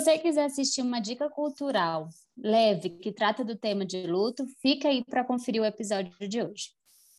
você 0.00 0.16
quiser 0.18 0.44
assistir 0.44 0.80
uma 0.80 1.00
dica 1.00 1.28
cultural 1.28 2.08
leve 2.36 2.90
que 2.90 3.10
trata 3.10 3.44
do 3.44 3.56
tema 3.56 3.84
de 3.84 4.06
luto, 4.06 4.46
fica 4.62 4.88
aí 4.88 5.04
para 5.04 5.24
conferir 5.24 5.60
o 5.60 5.64
episódio 5.64 6.12
de 6.28 6.40
hoje. 6.40 6.70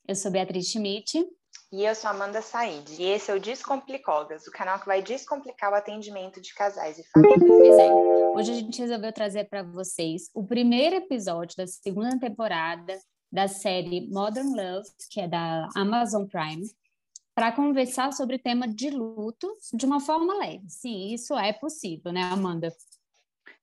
Eu 0.08 0.16
sou 0.16 0.32
Beatriz 0.32 0.68
Schmidt. 0.68 1.20
E 1.72 1.84
eu 1.84 1.94
sou 1.94 2.10
Amanda 2.10 2.42
Said. 2.42 2.90
E 2.98 3.04
esse 3.04 3.30
é 3.30 3.36
o 3.36 3.40
Descomplicólogas, 3.40 4.48
o 4.48 4.52
canal 4.52 4.80
que 4.80 4.86
vai 4.86 5.02
descomplicar 5.02 5.72
o 5.72 5.76
atendimento 5.76 6.40
de 6.42 6.54
casais 6.54 6.98
e 6.98 7.04
famílias. 7.10 7.78
É. 7.78 7.94
Hoje 8.34 8.52
a 8.52 8.56
gente 8.56 8.80
resolveu 8.80 9.12
trazer 9.12 9.50
para 9.50 9.62
vocês 9.62 10.30
o 10.34 10.46
primeiro 10.46 10.96
episódio 10.96 11.58
da 11.58 11.68
segunda 11.68 12.18
temporada 12.18 12.98
da 13.30 13.48
série 13.48 14.10
Modern 14.10 14.56
Love, 14.56 14.90
que 15.12 15.20
é 15.20 15.28
da 15.28 15.68
Amazon 15.76 16.26
Prime, 16.26 16.66
para 17.40 17.54
conversar 17.54 18.12
sobre 18.12 18.36
o 18.36 18.40
tema 18.40 18.68
de 18.68 18.90
luto 18.90 19.48
de 19.72 19.86
uma 19.86 20.02
forma 20.02 20.38
leve. 20.40 20.68
Sim, 20.68 21.14
isso 21.14 21.34
é 21.38 21.54
possível, 21.54 22.12
né, 22.12 22.22
Amanda? 22.24 22.70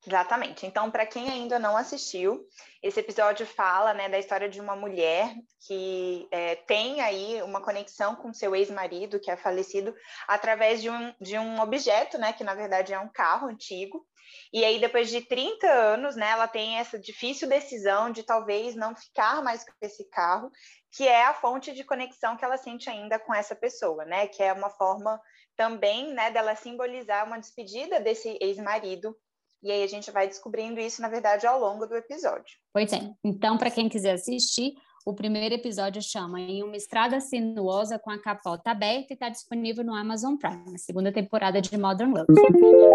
Exatamente. 0.07 0.65
Então, 0.65 0.91
para 0.91 1.05
quem 1.05 1.29
ainda 1.29 1.59
não 1.59 1.77
assistiu, 1.77 2.43
esse 2.83 3.01
episódio 3.01 3.45
fala 3.45 3.93
né, 3.93 4.09
da 4.09 4.19
história 4.19 4.49
de 4.49 4.63
uma 4.63 4.75
mulher 4.75 5.31
que 5.67 6.27
é, 6.31 6.55
tem 6.55 7.03
aí 7.03 7.43
uma 7.43 7.61
conexão 7.61 8.17
com 8.17 8.33
seu 8.33 8.57
ex-marido, 8.57 9.21
que 9.21 9.31
é 9.31 9.37
falecido, 9.37 9.95
através 10.27 10.81
de 10.81 10.89
um, 10.89 11.13
de 11.21 11.37
um 11.39 11.61
objeto, 11.61 12.17
né, 12.17 12.33
que 12.33 12.45
na 12.45 12.55
verdade 12.55 12.95
é 12.95 12.99
um 12.99 13.11
carro 13.13 13.47
antigo. 13.47 14.07
E 14.53 14.65
aí, 14.65 14.79
depois 14.81 15.09
de 15.11 15.21
30 15.21 15.67
anos, 15.67 16.17
né, 16.17 16.31
ela 16.31 16.49
tem 16.49 16.79
essa 16.79 16.99
difícil 16.99 17.49
decisão 17.49 18.11
de 18.11 18.23
talvez 18.23 18.75
não 18.75 18.95
ficar 18.95 19.43
mais 19.43 19.65
com 19.65 19.73
esse 19.83 20.09
carro, 20.11 20.51
que 20.93 21.07
é 21.07 21.25
a 21.27 21.35
fonte 21.35 21.73
de 21.73 21.85
conexão 21.85 22.37
que 22.37 22.45
ela 22.45 22.57
sente 22.57 22.89
ainda 22.89 23.19
com 23.19 23.35
essa 23.35 23.55
pessoa, 23.55 24.05
né? 24.05 24.27
Que 24.27 24.43
é 24.43 24.53
uma 24.53 24.71
forma 24.71 25.21
também, 25.57 26.13
né, 26.13 26.31
dela 26.31 26.55
simbolizar 26.55 27.27
uma 27.27 27.39
despedida 27.39 27.99
desse 27.99 28.37
ex-marido 28.41 29.17
e 29.63 29.71
aí 29.73 29.83
a 29.83 29.87
gente 29.89 30.11
vai 30.11 30.29
descobrindo 30.29 30.79
isso, 30.79 31.03
na 31.03 31.09
verdade, 31.09 31.47
ao 31.47 31.59
longo 31.59 31.87
do 31.87 31.97
episódio. 31.97 32.57
Pois 32.73 32.93
é. 32.93 33.01
Então, 33.25 33.59
para 33.59 33.71
quem 33.71 33.89
quiser 33.89 34.13
assistir, 34.13 34.75
o 35.07 35.15
primeiro 35.15 35.55
episódio 35.55 36.03
chama 36.03 36.41
Em 36.41 36.65
uma 36.65 36.77
Estrada 36.77 37.21
Sinuosa 37.21 37.97
com 37.97 38.11
a 38.11 38.19
Capota 38.19 38.73
Aberta 38.73 39.13
e 39.13 39.15
está 39.15 39.29
disponível 39.29 39.85
no 39.85 39.95
Amazon 39.95 40.35
Prime, 40.35 40.75
a 40.75 40.79
segunda 40.79 41.13
temporada 41.13 41.63
de 41.63 41.79
Modern 41.79 42.13
Love. 42.13 42.27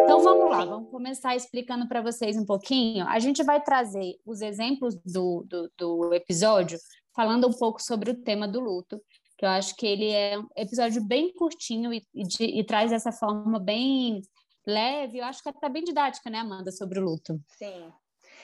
Então 0.04 0.20
vamos 0.20 0.52
lá, 0.52 0.66
vamos 0.66 0.92
começar 0.92 1.38
explicando 1.38 1.88
para 1.88 2.02
vocês 2.02 2.36
um 2.36 2.46
pouquinho. 2.46 3.08
A 3.08 3.18
gente 3.18 3.42
vai 3.44 3.64
trazer 3.64 4.20
os 4.26 4.42
exemplos 4.42 4.94
do, 5.06 5.46
do, 5.48 5.72
do 5.78 6.14
episódio, 6.14 6.78
falando 7.16 7.48
um 7.48 7.54
pouco 7.54 7.82
sobre 7.82 8.12
o 8.12 8.22
tema 8.22 8.46
do 8.46 8.60
luto, 8.60 9.02
que 9.38 9.46
eu 9.46 9.50
acho 9.50 9.74
que 9.78 9.88
ele 9.88 10.12
é 10.12 10.38
um 10.38 10.48
episódio 10.58 11.02
bem 11.02 11.34
curtinho 11.34 11.94
e, 11.94 12.06
e, 12.14 12.24
de, 12.24 12.44
e 12.44 12.62
traz 12.66 12.92
essa 12.92 13.14
forma 13.14 13.58
bem 13.58 14.22
leve, 14.68 15.20
eu 15.20 15.24
acho 15.24 15.42
que 15.42 15.48
está 15.48 15.70
bem 15.70 15.86
didática, 15.86 16.30
né, 16.30 16.40
Amanda, 16.40 16.74
sobre 16.74 17.00
o 17.00 17.04
luto. 17.04 17.40
Sim. 17.58 17.90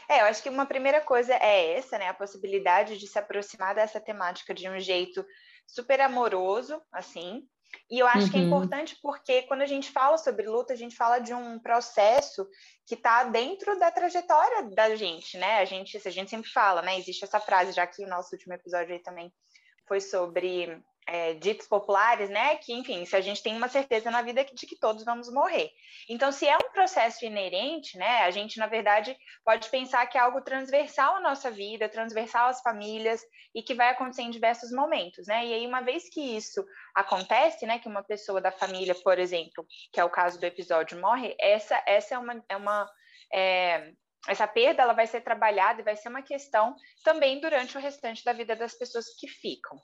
É, 0.10 0.22
eu 0.22 0.26
acho 0.26 0.42
que 0.42 0.50
uma 0.50 0.66
primeira 0.66 1.02
coisa 1.02 1.34
é 1.34 1.74
essa, 1.74 1.98
né, 1.98 2.08
a 2.08 2.14
possibilidade 2.14 2.98
de 2.98 3.08
se 3.08 3.20
aproximar 3.20 3.76
dessa 3.76 4.00
temática 4.00 4.54
de 4.54 4.70
um 4.70 4.80
jeito 4.80 5.26
super 5.66 6.00
amoroso, 6.00 6.82
assim. 6.92 7.46
E 7.90 8.00
eu 8.00 8.08
acho 8.08 8.26
uhum. 8.26 8.30
que 8.30 8.38
é 8.38 8.40
uhum. 8.40 8.48
importante 8.48 8.98
porque 9.02 9.42
quando 9.44 9.62
a 9.62 9.66
gente 9.66 9.92
fala 9.92 10.18
sobre 10.18 10.48
luto, 10.48 10.72
a 10.72 10.76
gente 10.76 10.96
fala 10.96 11.20
de 11.20 11.34
um 11.34 11.60
processo 11.60 12.48
que 12.86 12.96
está 12.96 13.26
dentro 13.26 13.78
da 13.78 13.92
trajetória 13.92 14.64
da 14.74 14.96
gente, 14.96 15.38
né? 15.38 15.60
A 15.60 15.66
gente, 15.66 15.98
a 15.98 16.12
gente 16.12 16.30
sempre 16.30 16.50
fala, 16.50 16.82
né? 16.82 16.98
Existe 16.98 17.24
essa 17.24 17.40
frase, 17.40 17.74
já 17.74 17.86
que 17.86 18.04
o 18.04 18.08
nosso 18.08 18.34
último 18.34 18.54
episódio 18.54 18.94
aí 18.94 19.00
também 19.00 19.32
foi 19.88 20.00
sobre 20.02 20.82
é, 21.08 21.34
ditos 21.36 21.68
populares, 21.68 22.30
né? 22.30 22.58
Que, 22.58 22.74
enfim, 22.74 23.06
se 23.06 23.16
a 23.16 23.22
gente 23.22 23.42
tem 23.42 23.56
uma 23.56 23.70
certeza 23.70 24.12
na 24.12 24.22
vida 24.22 24.44
de 24.44 24.68
que 24.68 24.78
todos 24.78 25.06
vamos 25.06 25.32
morrer. 25.32 25.72
Então, 26.10 26.32
se 26.32 26.46
é 26.46 26.58
um 26.58 26.67
processo 26.78 27.26
inerente, 27.26 27.98
né? 27.98 28.20
A 28.20 28.30
gente, 28.30 28.60
na 28.60 28.68
verdade, 28.68 29.18
pode 29.44 29.68
pensar 29.70 30.06
que 30.06 30.16
é 30.16 30.22
algo 30.22 30.42
transversal 30.42 31.16
à 31.16 31.20
nossa 31.20 31.50
vida, 31.50 31.90
transversal 31.90 32.50
às 32.50 32.62
famílias 32.62 33.20
e 33.56 33.64
que 33.64 33.74
vai 33.74 33.90
acontecer 33.90 34.22
em 34.22 34.30
diversos 34.30 34.72
momentos, 34.72 35.26
né? 35.26 35.44
E 35.44 35.54
aí, 35.56 35.66
uma 35.66 35.82
vez 35.82 36.08
que 36.08 36.22
isso 36.38 36.64
acontece, 36.94 37.66
né? 37.66 37.80
Que 37.80 37.88
uma 37.88 38.04
pessoa 38.04 38.40
da 38.40 38.52
família, 38.52 38.94
por 38.94 39.18
exemplo, 39.18 39.66
que 39.92 40.00
é 40.00 40.04
o 40.04 40.10
caso 40.12 40.40
do 40.40 40.46
episódio, 40.46 41.02
morre, 41.02 41.36
essa, 41.40 41.82
essa 41.88 42.14
é 42.14 42.18
uma. 42.20 42.46
É 42.48 42.56
uma 42.56 42.88
é, 43.34 43.92
essa 44.28 44.48
perda 44.48 44.84
ela 44.84 44.94
vai 44.94 45.08
ser 45.08 45.22
trabalhada 45.22 45.82
e 45.82 45.86
vai 45.86 45.96
ser 45.96 46.10
uma 46.10 46.22
questão 46.22 46.76
também 47.04 47.40
durante 47.40 47.76
o 47.76 47.82
restante 47.82 48.24
da 48.24 48.34
vida 48.34 48.56
das 48.56 48.78
pessoas 48.78 49.06
que 49.18 49.28
ficam. 49.28 49.80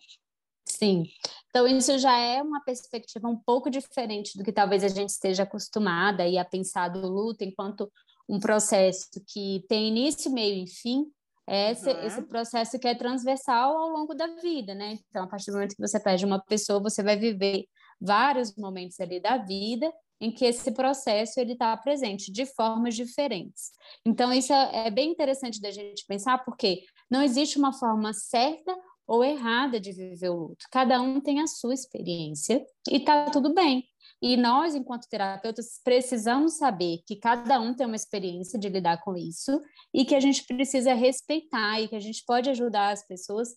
Sim. 0.84 1.06
Então, 1.50 1.66
isso 1.66 1.98
já 1.98 2.18
é 2.18 2.42
uma 2.42 2.62
perspectiva 2.62 3.30
um 3.30 3.38
pouco 3.38 3.70
diferente 3.70 4.38
do 4.38 4.44
que 4.44 4.52
talvez 4.52 4.84
a 4.84 4.90
gente 4.90 5.10
esteja 5.10 5.44
acostumada 5.44 6.24
a 6.24 6.46
pensar 6.46 6.90
do 6.90 7.08
luto 7.08 7.44
enquanto 7.44 7.90
um 8.28 8.40
processo 8.40 9.10
que 9.28 9.64
tem 9.70 9.88
início, 9.88 10.32
meio 10.32 10.64
e 10.64 10.68
fim, 10.68 11.06
é 11.48 11.72
esse, 11.72 11.90
uhum. 11.90 12.06
esse 12.06 12.22
processo 12.24 12.80
que 12.80 12.88
é 12.88 12.96
transversal 12.96 13.78
ao 13.78 13.90
longo 13.90 14.14
da 14.14 14.28
vida, 14.42 14.74
né? 14.74 14.98
Então, 15.10 15.24
a 15.24 15.28
partir 15.28 15.52
do 15.52 15.54
momento 15.54 15.76
que 15.76 15.82
você 15.82 16.00
perde 16.00 16.26
uma 16.26 16.42
pessoa, 16.42 16.82
você 16.82 17.02
vai 17.02 17.18
viver 17.18 17.66
vários 18.00 18.56
momentos 18.56 19.00
ali 19.00 19.22
da 19.22 19.38
vida 19.38 19.92
em 20.20 20.32
que 20.32 20.46
esse 20.46 20.72
processo 20.72 21.40
ele 21.40 21.54
está 21.54 21.76
presente 21.78 22.32
de 22.32 22.46
formas 22.46 22.96
diferentes. 22.96 23.72
Então, 24.06 24.34
isso 24.34 24.54
é, 24.54 24.88
é 24.88 24.92
bem 24.92 25.12
interessante 25.12 25.62
da 25.62 25.70
gente 25.72 26.06
pensar, 26.08 26.44
porque 26.46 26.84
não 27.12 27.22
existe 27.22 27.58
uma 27.58 27.74
forma 27.74 28.14
certa 28.14 28.74
ou 29.08 29.24
errada 29.24 29.80
de 29.80 29.92
viver 29.92 30.30
o 30.30 30.48
luto. 30.48 30.66
Cada 30.72 31.02
um 31.02 31.20
tem 31.20 31.42
a 31.42 31.48
sua 31.48 31.74
experiência 31.74 32.66
e 32.90 33.00
tá 33.00 33.30
tudo 33.30 33.54
bem. 33.54 33.86
E 34.22 34.38
nós, 34.38 34.74
enquanto 34.74 35.10
terapeutas, 35.10 35.82
precisamos 35.84 36.58
saber 36.58 37.00
que 37.06 37.18
cada 37.18 37.60
um 37.60 37.74
tem 37.74 37.86
uma 37.86 37.96
experiência 37.96 38.58
de 38.58 38.70
lidar 38.70 39.02
com 39.02 39.18
isso 39.18 39.62
e 39.94 40.06
que 40.06 40.16
a 40.16 40.20
gente 40.20 40.46
precisa 40.46 40.94
respeitar 40.94 41.82
e 41.82 41.90
que 41.90 41.96
a 41.96 42.00
gente 42.00 42.24
pode 42.26 42.50
ajudar 42.50 42.92
as 42.92 43.06
pessoas 43.06 43.50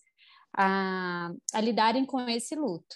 a, 0.53 1.31
a 1.53 1.61
lidarem 1.61 2.05
com 2.05 2.19
esse 2.29 2.55
luto. 2.55 2.95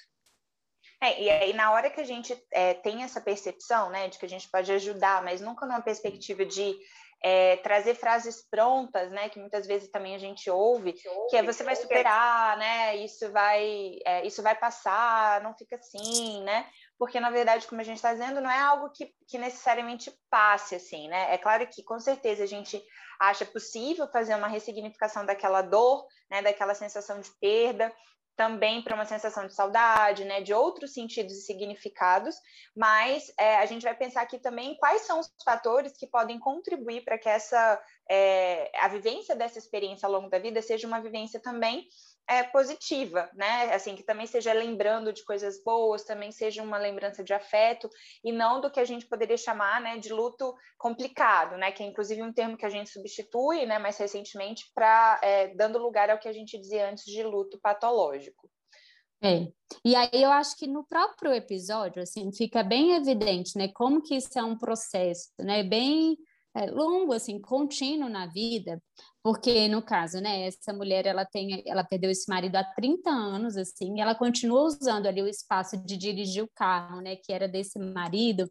É, 1.04 1.24
e 1.24 1.30
aí, 1.30 1.54
na 1.54 1.72
hora 1.72 1.90
que 1.90 2.00
a 2.00 2.04
gente 2.04 2.38
é, 2.52 2.76
tem 2.76 3.04
essa 3.04 3.20
percepção, 3.20 3.90
né, 3.90 4.08
de 4.08 4.20
que 4.20 4.26
a 4.26 4.30
gente 4.30 4.48
pode 4.50 4.72
ajudar, 4.72 5.24
mas 5.24 5.42
nunca 5.42 5.66
numa 5.66 5.82
perspectiva 5.82 6.46
de 6.46 6.78
é, 7.24 7.58
trazer 7.58 7.94
frases 7.96 8.44
prontas, 8.50 9.12
né, 9.12 9.30
que 9.30 9.40
muitas 9.40 9.68
vezes 9.68 9.90
também 9.90 10.16
a 10.16 10.18
gente 10.18 10.50
ouve, 10.50 10.94
que 11.30 11.38
é 11.38 11.44
você 11.44 11.64
vai 11.64 11.76
superar, 11.76 12.58
né, 12.58 12.96
isso 12.98 13.32
vai, 13.32 14.00
é, 14.06 14.26
isso 14.26 14.42
vai 14.42 14.56
passar, 14.56 15.42
não 15.42 15.56
fica 15.56 15.76
assim, 15.76 16.44
né, 16.44 16.68
porque 16.98 17.20
na 17.20 17.30
verdade, 17.30 17.68
como 17.68 17.80
a 17.80 17.84
gente 17.84 17.98
está 17.98 18.12
dizendo, 18.14 18.42
não 18.42 18.50
é 18.50 18.60
algo 18.60 18.90
que, 18.90 19.14
que 19.28 19.38
necessariamente 19.38 20.12
passe 20.30 20.76
assim, 20.76 21.08
né, 21.08 21.34
é 21.34 21.38
claro 21.38 21.68
que 21.68 21.84
com 21.84 22.00
certeza 22.00 22.44
a 22.44 22.48
gente 22.48 22.82
acha 23.20 23.46
possível 23.46 24.08
fazer 24.08 24.34
uma 24.34 24.48
ressignificação 24.48 25.24
daquela 25.24 25.62
dor, 25.62 26.08
né, 26.30 26.42
daquela 26.42 26.74
sensação 26.74 27.20
de 27.20 27.30
perda, 27.40 27.94
também 28.42 28.82
para 28.82 28.96
uma 28.96 29.06
sensação 29.06 29.46
de 29.46 29.54
saudade, 29.54 30.26
né, 30.26 30.42
de 30.42 30.52
outros 30.52 30.96
sentidos 30.96 31.34
e 31.34 31.42
significados, 31.42 32.36
mas 32.76 33.32
é, 33.40 33.58
a 33.58 33.68
gente 33.68 33.84
vai 33.84 33.96
pensar 33.96 34.24
aqui 34.24 34.40
também 34.40 34.76
quais 34.78 35.04
são 35.04 35.20
os 35.20 35.32
fatores 35.46 35.96
que 35.96 36.08
podem 36.08 36.40
contribuir 36.40 37.06
para 37.06 37.20
que 37.20 37.30
essa 37.30 37.80
é, 38.10 38.72
a 38.80 38.88
vivência 38.88 39.36
dessa 39.36 39.60
experiência 39.60 40.08
ao 40.08 40.12
longo 40.12 40.28
da 40.28 40.40
vida 40.40 40.60
seja 40.60 40.88
uma 40.88 41.00
vivência 41.00 41.40
também 41.40 41.88
é, 42.32 42.44
positiva, 42.44 43.30
né? 43.34 43.74
Assim, 43.74 43.94
que 43.94 44.04
também 44.04 44.26
seja 44.26 44.54
lembrando 44.54 45.12
de 45.12 45.22
coisas 45.26 45.62
boas, 45.62 46.06
também 46.06 46.32
seja 46.32 46.64
uma 46.64 46.78
lembrança 46.78 47.22
de 47.22 47.34
afeto, 47.34 47.90
e 48.24 48.32
não 48.32 48.62
do 48.62 48.72
que 48.72 48.80
a 48.80 48.86
gente 48.86 49.06
poderia 49.06 49.36
chamar 49.36 49.82
né, 49.82 49.98
de 49.98 50.14
luto 50.14 50.56
complicado, 50.78 51.58
né? 51.58 51.74
Que 51.74 51.84
é 51.84 51.86
inclusive 51.86 52.24
um 52.24 52.32
termo 52.32 52.56
que 52.56 52.66
a 52.66 52.70
gente 52.70 52.90
substitui 52.90 53.66
né, 53.66 53.78
mais 53.78 53.98
recentemente 53.98 54.72
para 54.74 55.20
é, 55.22 55.50
dando 55.56 55.78
lugar 55.78 56.10
ao 56.10 56.20
que 56.20 56.28
a 56.30 56.32
gente 56.32 56.58
dizia 56.58 56.90
antes 56.90 57.04
de 57.04 57.22
luto 57.22 57.60
patológico. 57.62 58.50
É. 59.22 59.52
E 59.84 59.94
aí 59.94 60.10
eu 60.14 60.32
acho 60.32 60.56
que 60.56 60.68
no 60.68 60.86
próprio 60.86 61.34
episódio, 61.34 62.02
assim, 62.02 62.32
fica 62.32 62.64
bem 62.64 62.94
evidente, 62.94 63.58
né, 63.58 63.68
como 63.76 64.02
que 64.02 64.16
isso 64.16 64.40
é 64.40 64.44
um 64.44 64.58
processo, 64.58 65.30
né, 65.38 65.64
bem 65.64 66.18
é, 66.56 66.66
longo, 66.66 67.14
assim, 67.14 67.40
contínuo 67.42 68.10
na 68.10 68.26
vida, 68.28 68.82
porque 69.24 69.68
no 69.68 69.82
caso, 69.82 70.20
né, 70.20 70.48
essa 70.48 70.74
mulher 70.74 71.06
ela 71.06 71.26
tem, 71.26 71.64
ela 71.68 71.84
perdeu 71.84 72.10
esse 72.10 72.28
marido 72.30 72.56
há 72.56 72.64
30 72.64 73.10
anos, 73.10 73.56
assim, 73.56 73.98
e 73.98 74.02
ela 74.02 74.16
continua 74.16 74.64
usando 74.64 75.06
ali 75.06 75.22
o 75.22 75.28
espaço 75.28 75.78
de 75.78 75.96
dirigir 75.96 76.44
o 76.44 76.50
carro, 76.56 77.02
né, 77.02 77.16
que 77.16 77.32
era 77.32 77.48
desse 77.48 77.78
marido, 77.78 78.50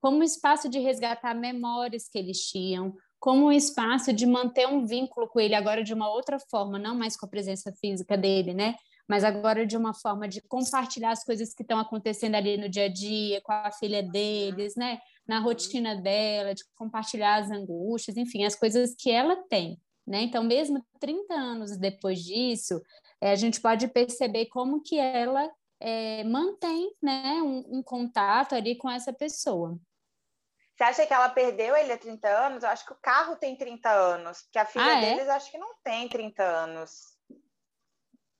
como 0.00 0.18
um 0.18 0.22
espaço 0.22 0.68
de 0.68 0.78
resgatar 0.78 1.34
memórias 1.34 2.08
que 2.08 2.18
eles 2.18 2.38
tinham, 2.38 2.94
como 3.20 3.46
um 3.46 3.52
espaço 3.52 4.12
de 4.12 4.26
manter 4.26 4.66
um 4.66 4.86
vínculo 4.86 5.28
com 5.28 5.40
ele 5.40 5.54
agora 5.54 5.82
de 5.82 5.92
uma 5.94 6.10
outra 6.10 6.38
forma, 6.50 6.78
não 6.78 6.94
mais 6.96 7.16
com 7.16 7.26
a 7.26 7.28
presença 7.28 7.72
física 7.80 8.16
dele, 8.16 8.54
né? 8.54 8.74
Mas 9.08 9.24
agora 9.24 9.66
de 9.66 9.76
uma 9.76 9.94
forma 9.94 10.28
de 10.28 10.40
compartilhar 10.42 11.10
as 11.10 11.24
coisas 11.24 11.54
que 11.54 11.62
estão 11.62 11.78
acontecendo 11.78 12.34
ali 12.34 12.56
no 12.56 12.68
dia 12.68 12.84
a 12.84 12.88
dia 12.88 13.40
com 13.42 13.52
a 13.52 13.72
filha 13.72 14.02
deles, 14.02 14.76
né? 14.76 14.98
Na 15.26 15.40
rotina 15.40 15.96
dela, 15.96 16.54
de 16.54 16.62
compartilhar 16.76 17.36
as 17.36 17.50
angústias, 17.50 18.16
enfim, 18.16 18.44
as 18.44 18.54
coisas 18.54 18.94
que 18.96 19.10
ela 19.10 19.36
tem. 19.48 19.80
Né? 20.08 20.22
Então, 20.22 20.42
mesmo 20.42 20.82
30 20.98 21.34
anos 21.34 21.76
depois 21.76 22.20
disso, 22.20 22.82
é, 23.20 23.30
a 23.30 23.36
gente 23.36 23.60
pode 23.60 23.86
perceber 23.88 24.46
como 24.46 24.82
que 24.82 24.98
ela 24.98 25.46
é, 25.78 26.24
mantém 26.24 26.96
né, 27.02 27.42
um, 27.42 27.78
um, 27.78 27.82
contato 27.82 28.54
ali 28.54 28.74
com 28.74 28.90
essa 28.90 29.12
pessoa. 29.12 29.78
Você 30.74 30.84
acha 30.84 31.06
que 31.06 31.12
ela 31.12 31.28
perdeu 31.28 31.76
ele 31.76 31.92
há 31.92 31.98
30 31.98 32.26
anos? 32.26 32.62
Eu 32.62 32.70
acho 32.70 32.86
que 32.86 32.92
o 32.92 32.98
carro 33.02 33.36
tem 33.36 33.54
30 33.54 33.90
anos, 33.90 34.42
porque 34.42 34.58
a 34.58 34.64
filha 34.64 34.84
ah, 34.86 34.96
é? 34.96 35.14
deles 35.14 35.28
acho 35.28 35.50
que 35.50 35.58
não 35.58 35.74
tem 35.84 36.08
30 36.08 36.42
anos. 36.42 37.17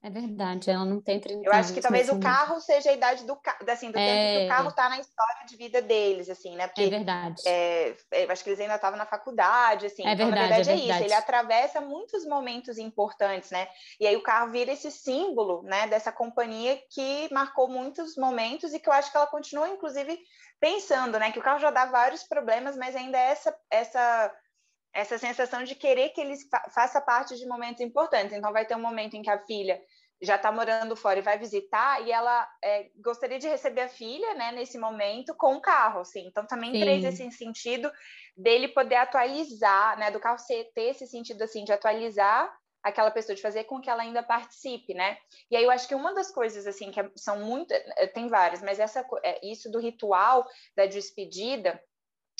É 0.01 0.09
verdade, 0.09 0.69
ela 0.69 0.85
não 0.85 1.01
tem 1.01 1.19
30 1.19 1.45
Eu 1.45 1.51
acho 1.51 1.73
que 1.73 1.81
talvez 1.81 2.07
o 2.07 2.19
carro 2.21 2.61
seja 2.61 2.89
a 2.89 2.93
idade 2.93 3.25
do, 3.25 3.37
assim, 3.67 3.91
do 3.91 3.99
é... 3.99 4.05
tempo 4.05 4.39
que 4.39 4.45
o 4.45 4.47
carro 4.47 4.69
está 4.69 4.87
na 4.87 4.97
história 4.97 5.45
de 5.45 5.57
vida 5.57 5.81
deles, 5.81 6.29
assim, 6.29 6.55
né? 6.55 6.67
Porque, 6.67 6.83
é 6.83 6.89
verdade. 6.89 7.41
É, 7.45 7.93
eu 8.13 8.31
acho 8.31 8.41
que 8.41 8.49
eles 8.49 8.61
ainda 8.61 8.75
estavam 8.75 8.97
na 8.97 9.05
faculdade, 9.05 9.87
assim. 9.87 10.07
É 10.07 10.13
então, 10.13 10.27
verdade, 10.27 10.49
na 10.49 10.55
verdade 10.55 10.69
é, 10.69 10.73
é 10.73 10.93
isso. 10.93 11.03
Ele 11.03 11.13
atravessa 11.13 11.81
muitos 11.81 12.25
momentos 12.25 12.77
importantes, 12.77 13.51
né? 13.51 13.67
E 13.99 14.07
aí 14.07 14.15
o 14.15 14.23
carro 14.23 14.51
vira 14.51 14.71
esse 14.71 14.89
símbolo, 14.89 15.63
né? 15.63 15.85
Dessa 15.87 16.13
companhia 16.13 16.81
que 16.89 17.27
marcou 17.33 17.67
muitos 17.67 18.15
momentos 18.15 18.73
e 18.73 18.79
que 18.79 18.87
eu 18.87 18.93
acho 18.93 19.11
que 19.11 19.17
ela 19.17 19.27
continua, 19.27 19.67
inclusive, 19.67 20.17
pensando, 20.61 21.19
né? 21.19 21.29
Que 21.33 21.39
o 21.39 21.43
carro 21.43 21.59
já 21.59 21.71
dá 21.71 21.85
vários 21.85 22.23
problemas, 22.23 22.77
mas 22.77 22.95
ainda 22.95 23.17
é 23.17 23.31
essa 23.31 23.53
essa 23.69 24.33
essa 24.93 25.17
sensação 25.17 25.63
de 25.63 25.75
querer 25.75 26.09
que 26.09 26.21
ele 26.21 26.35
fa 26.49 26.69
faça 26.73 27.01
parte 27.01 27.35
de 27.35 27.47
momentos 27.47 27.81
importantes. 27.81 28.33
Então, 28.33 28.51
vai 28.51 28.65
ter 28.65 28.75
um 28.75 28.81
momento 28.81 29.15
em 29.15 29.21
que 29.21 29.29
a 29.29 29.43
filha 29.45 29.79
já 30.21 30.35
está 30.35 30.51
morando 30.51 30.95
fora 30.95 31.19
e 31.19 31.21
vai 31.21 31.37
visitar, 31.37 32.05
e 32.05 32.11
ela 32.11 32.47
é, 32.61 32.89
gostaria 33.01 33.39
de 33.39 33.47
receber 33.47 33.81
a 33.81 33.89
filha, 33.89 34.33
né, 34.33 34.51
nesse 34.51 34.77
momento, 34.77 35.33
com 35.35 35.55
o 35.55 35.61
carro, 35.61 36.01
assim. 36.01 36.27
Então, 36.27 36.45
também 36.45 36.73
Sim. 36.73 36.81
traz 36.81 37.03
esse 37.05 37.31
sentido 37.31 37.89
dele 38.35 38.67
poder 38.67 38.95
atualizar, 38.95 39.97
né, 39.97 40.11
do 40.11 40.19
carro 40.19 40.37
ter 40.75 40.81
esse 40.81 41.07
sentido, 41.07 41.41
assim, 41.41 41.63
de 41.63 41.71
atualizar 41.71 42.53
aquela 42.83 43.11
pessoa, 43.11 43.35
de 43.35 43.41
fazer 43.41 43.65
com 43.65 43.79
que 43.79 43.89
ela 43.89 44.03
ainda 44.03 44.23
participe, 44.23 44.93
né? 44.93 45.17
E 45.51 45.55
aí 45.55 45.63
eu 45.63 45.71
acho 45.71 45.87
que 45.87 45.95
uma 45.95 46.13
das 46.13 46.31
coisas, 46.31 46.65
assim, 46.65 46.91
que 46.91 46.99
é, 46.99 47.09
são 47.15 47.39
muito... 47.39 47.73
Eh, 47.73 48.07
tem 48.07 48.27
várias, 48.27 48.61
mas 48.61 48.79
essa, 48.79 49.05
é, 49.23 49.45
isso 49.45 49.69
do 49.69 49.79
ritual 49.79 50.45
da 50.75 50.85
despedida 50.85 51.81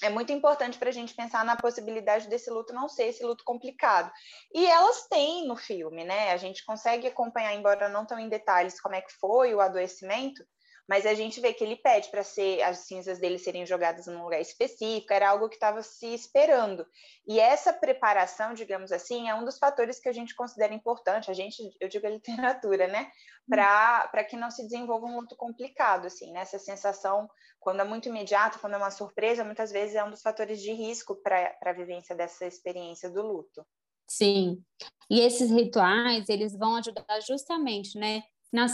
é 0.02 0.10
muito 0.10 0.32
importante 0.32 0.78
para 0.78 0.90
a 0.90 0.94
gente 0.94 1.14
pensar 1.14 1.44
na 1.44 1.56
possibilidade 1.56 2.28
desse 2.28 2.50
luto 2.50 2.74
não 2.74 2.88
ser 2.88 3.08
esse 3.08 3.24
luto 3.24 3.44
complicado. 3.44 4.12
E 4.54 4.66
elas 4.66 5.08
têm 5.08 5.48
no 5.48 5.56
filme, 5.56 6.04
né? 6.04 6.32
A 6.32 6.38
gente 6.38 6.64
consegue 6.66 7.08
acompanhar, 7.08 7.54
embora 7.54 7.90
não 7.90 8.06
tão 8.06 8.20
em 8.20 8.30
detalhes, 8.30 8.80
como 8.80 8.96
é 8.96 9.02
que 9.02 9.12
foi 9.20 9.54
o 9.54 9.62
adoecimento, 9.62 10.44
mas 10.90 11.06
a 11.06 11.14
gente 11.14 11.40
vê 11.40 11.54
que 11.54 11.64
ele 11.64 11.76
pede 11.76 12.10
para 12.10 12.24
ser 12.24 12.64
as 12.64 12.80
cinzas 12.80 13.20
dele 13.20 13.38
serem 13.38 13.64
jogadas 13.64 14.08
num 14.08 14.24
lugar 14.24 14.42
específico, 14.42 15.14
era 15.14 15.30
algo 15.30 15.48
que 15.48 15.56
estava 15.56 15.84
se 15.84 16.08
esperando. 16.08 16.84
E 17.28 17.40
essa 17.40 17.72
preparação, 17.72 18.56
digamos 18.56 18.92
assim, 18.92 19.30
é 19.30 19.36
um 19.36 19.46
dos 19.46 19.60
fatores 19.60 20.00
que 20.00 20.10
a 20.10 20.12
gente 20.12 20.34
considera 20.34 20.74
importante, 20.74 21.30
a 21.30 21.34
gente, 21.36 21.62
eu 21.80 21.88
digo 21.88 22.08
a 22.08 22.10
literatura, 22.10 22.88
né? 22.88 23.08
Para 23.48 24.24
que 24.28 24.36
não 24.36 24.50
se 24.50 24.64
desenvolva 24.64 25.06
um 25.06 25.20
luto 25.20 25.36
complicado, 25.36 26.08
assim, 26.08 26.32
né? 26.32 26.40
Essa 26.40 26.58
sensação, 26.58 27.30
quando 27.60 27.82
é 27.82 27.86
muito 27.86 28.10
imediato, 28.10 28.58
quando 28.58 28.74
é 28.74 28.78
uma 28.78 28.90
surpresa, 28.90 29.44
muitas 29.44 29.72
vezes 29.72 29.96
é 29.96 30.04
um 30.04 30.10
dos 30.10 30.24
fatores 30.24 30.60
de 30.60 30.72
risco 30.74 31.16
para 31.22 31.56
a 31.66 31.74
vivência 31.74 32.16
dessa 32.16 32.48
experiência 32.48 33.12
do 33.12 33.22
luto. 33.22 33.64
Sim, 34.08 34.64
e 35.08 35.20
esses 35.20 35.52
rituais, 35.52 36.28
eles 36.30 36.58
vão 36.58 36.78
ajudar 36.78 37.20
justamente, 37.22 37.96
né, 38.00 38.24
na 38.52 38.68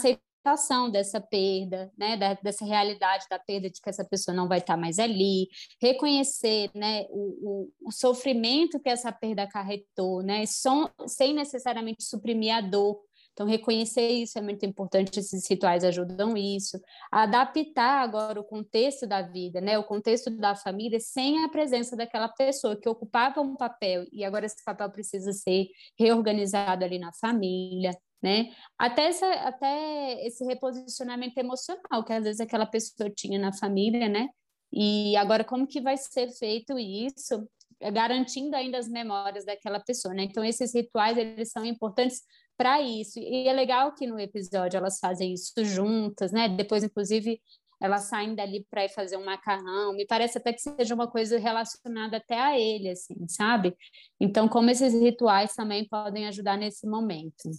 aceitação 0.46 0.90
dessa 0.90 1.20
perda, 1.20 1.92
né, 1.98 2.18
dessa 2.42 2.64
realidade 2.64 3.26
da 3.30 3.40
perda 3.40 3.70
de 3.70 3.82
que 3.82 3.90
essa 3.90 4.06
pessoa 4.06 4.36
não 4.36 4.48
vai 4.48 4.60
estar 4.60 4.78
mais 4.78 5.00
ali, 5.00 5.48
reconhecer, 5.82 6.70
né, 6.76 7.06
o, 7.10 7.70
o, 7.82 7.88
o 7.88 7.92
sofrimento 7.92 8.80
que 8.80 8.90
essa 8.90 9.12
perda 9.12 9.44
acarretou, 9.44 10.22
né, 10.22 10.46
som, 10.46 10.88
sem 11.08 11.34
necessariamente 11.34 12.04
suprimir 12.04 12.54
a 12.54 12.62
dor. 12.62 13.02
Então, 13.34 13.46
reconhecer 13.46 14.08
isso 14.08 14.40
é 14.40 14.42
muito 14.42 14.66
importante, 14.66 15.20
esses 15.20 15.46
rituais 15.50 15.84
ajudam 15.84 16.38
isso. 16.38 16.80
Adaptar 17.12 18.02
agora 18.02 18.40
o 18.40 18.46
contexto 18.46 19.06
da 19.06 19.22
vida, 19.22 19.60
né, 19.60 19.78
o 19.78 19.84
contexto 19.84 20.30
da 20.30 20.56
família, 20.56 21.02
sem 21.02 21.44
a 21.44 21.50
presença 21.50 21.98
daquela 21.98 22.30
pessoa 22.30 22.78
que 22.78 22.88
ocupava 22.88 23.42
um 23.42 23.58
papel 23.58 24.06
e 24.10 24.24
agora 24.24 24.46
esse 24.46 24.64
papel 24.64 24.90
precisa 24.90 25.34
ser 25.34 25.68
reorganizado 26.00 26.86
ali 26.86 26.98
na 26.98 27.12
família 27.12 27.92
né? 28.25 28.51
Até, 28.75 29.06
essa, 29.06 29.31
até 29.33 30.25
esse 30.25 30.44
reposicionamento 30.44 31.39
emocional 31.39 32.04
que 32.04 32.12
às 32.12 32.24
vezes 32.24 32.42
aquela 32.42 32.66
pessoa 32.66 33.07
tinha 33.07 33.38
na 33.38 33.54
família, 33.54 34.10
né? 34.10 34.30
E 34.74 35.16
agora 35.16 35.44
como 35.44 35.68
que 35.68 35.80
vai 35.80 35.95
ser 35.95 36.31
feito 36.31 36.77
isso, 36.80 37.48
garantindo 37.94 38.56
ainda 38.56 38.80
as 38.80 38.88
memórias 38.89 39.45
daquela 39.45 39.80
pessoa, 39.80 40.12
né? 40.16 40.24
Então 40.24 40.44
esses 40.44 40.74
rituais 40.74 41.16
eles 41.19 41.51
são 41.51 41.63
importantes 41.63 42.24
para 42.57 42.81
isso. 42.81 43.19
E 43.19 43.48
é 43.48 43.54
legal 43.54 43.94
que 43.94 44.07
no 44.07 44.19
episódio 44.19 44.75
elas 44.75 44.98
fazem 45.00 45.33
isso 45.33 45.63
juntas, 45.63 46.31
né? 46.31 46.50
Depois 46.50 46.83
inclusive 46.83 47.39
elas 47.80 48.06
saem 48.06 48.33
dali 48.33 48.66
para 48.72 48.86
ir 48.86 48.89
fazer 48.89 49.18
um 49.18 49.25
macarrão. 49.25 49.94
Me 49.94 50.07
parece 50.07 50.39
até 50.39 50.51
que 50.51 50.62
seja 50.62 50.95
uma 50.95 51.07
coisa 51.07 51.38
relacionada 51.38 52.18
até 52.18 52.39
a 52.39 52.57
ele, 52.57 52.89
assim, 52.89 53.27
sabe? 53.27 53.75
Então, 54.19 54.48
como 54.48 54.72
esses 54.72 54.94
rituais 54.94 55.54
também 55.54 55.88
podem 55.88 56.25
ajudar 56.27 56.57
nesse 56.57 56.88
momento. 56.88 57.51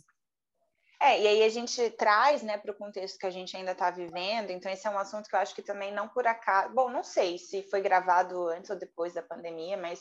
É, 1.00 1.20
e 1.20 1.26
aí 1.26 1.42
a 1.42 1.48
gente 1.48 1.90
traz, 1.90 2.42
né, 2.42 2.56
para 2.56 2.72
o 2.72 2.76
contexto 2.76 3.18
que 3.18 3.26
a 3.26 3.30
gente 3.30 3.54
ainda 3.56 3.72
está 3.72 3.90
vivendo, 3.90 4.50
então 4.50 4.72
esse 4.72 4.86
é 4.86 4.90
um 4.90 4.98
assunto 4.98 5.28
que 5.28 5.36
eu 5.36 5.40
acho 5.40 5.54
que 5.54 5.62
também 5.62 5.92
não 5.92 6.08
por 6.08 6.26
acaso, 6.26 6.72
bom, 6.72 6.88
não 6.88 7.02
sei 7.04 7.36
se 7.36 7.62
foi 7.64 7.82
gravado 7.82 8.48
antes 8.48 8.70
ou 8.70 8.76
depois 8.76 9.12
da 9.12 9.22
pandemia, 9.22 9.76
mas, 9.76 10.00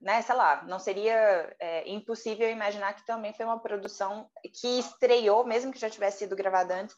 né, 0.00 0.20
sei 0.22 0.34
lá, 0.34 0.64
não 0.64 0.80
seria 0.80 1.54
é, 1.60 1.88
impossível 1.88 2.50
imaginar 2.50 2.94
que 2.94 3.06
também 3.06 3.32
foi 3.32 3.46
uma 3.46 3.60
produção 3.60 4.28
que 4.60 4.80
estreou, 4.80 5.46
mesmo 5.46 5.72
que 5.72 5.78
já 5.78 5.88
tivesse 5.88 6.18
sido 6.18 6.34
gravada 6.34 6.74
antes, 6.74 6.96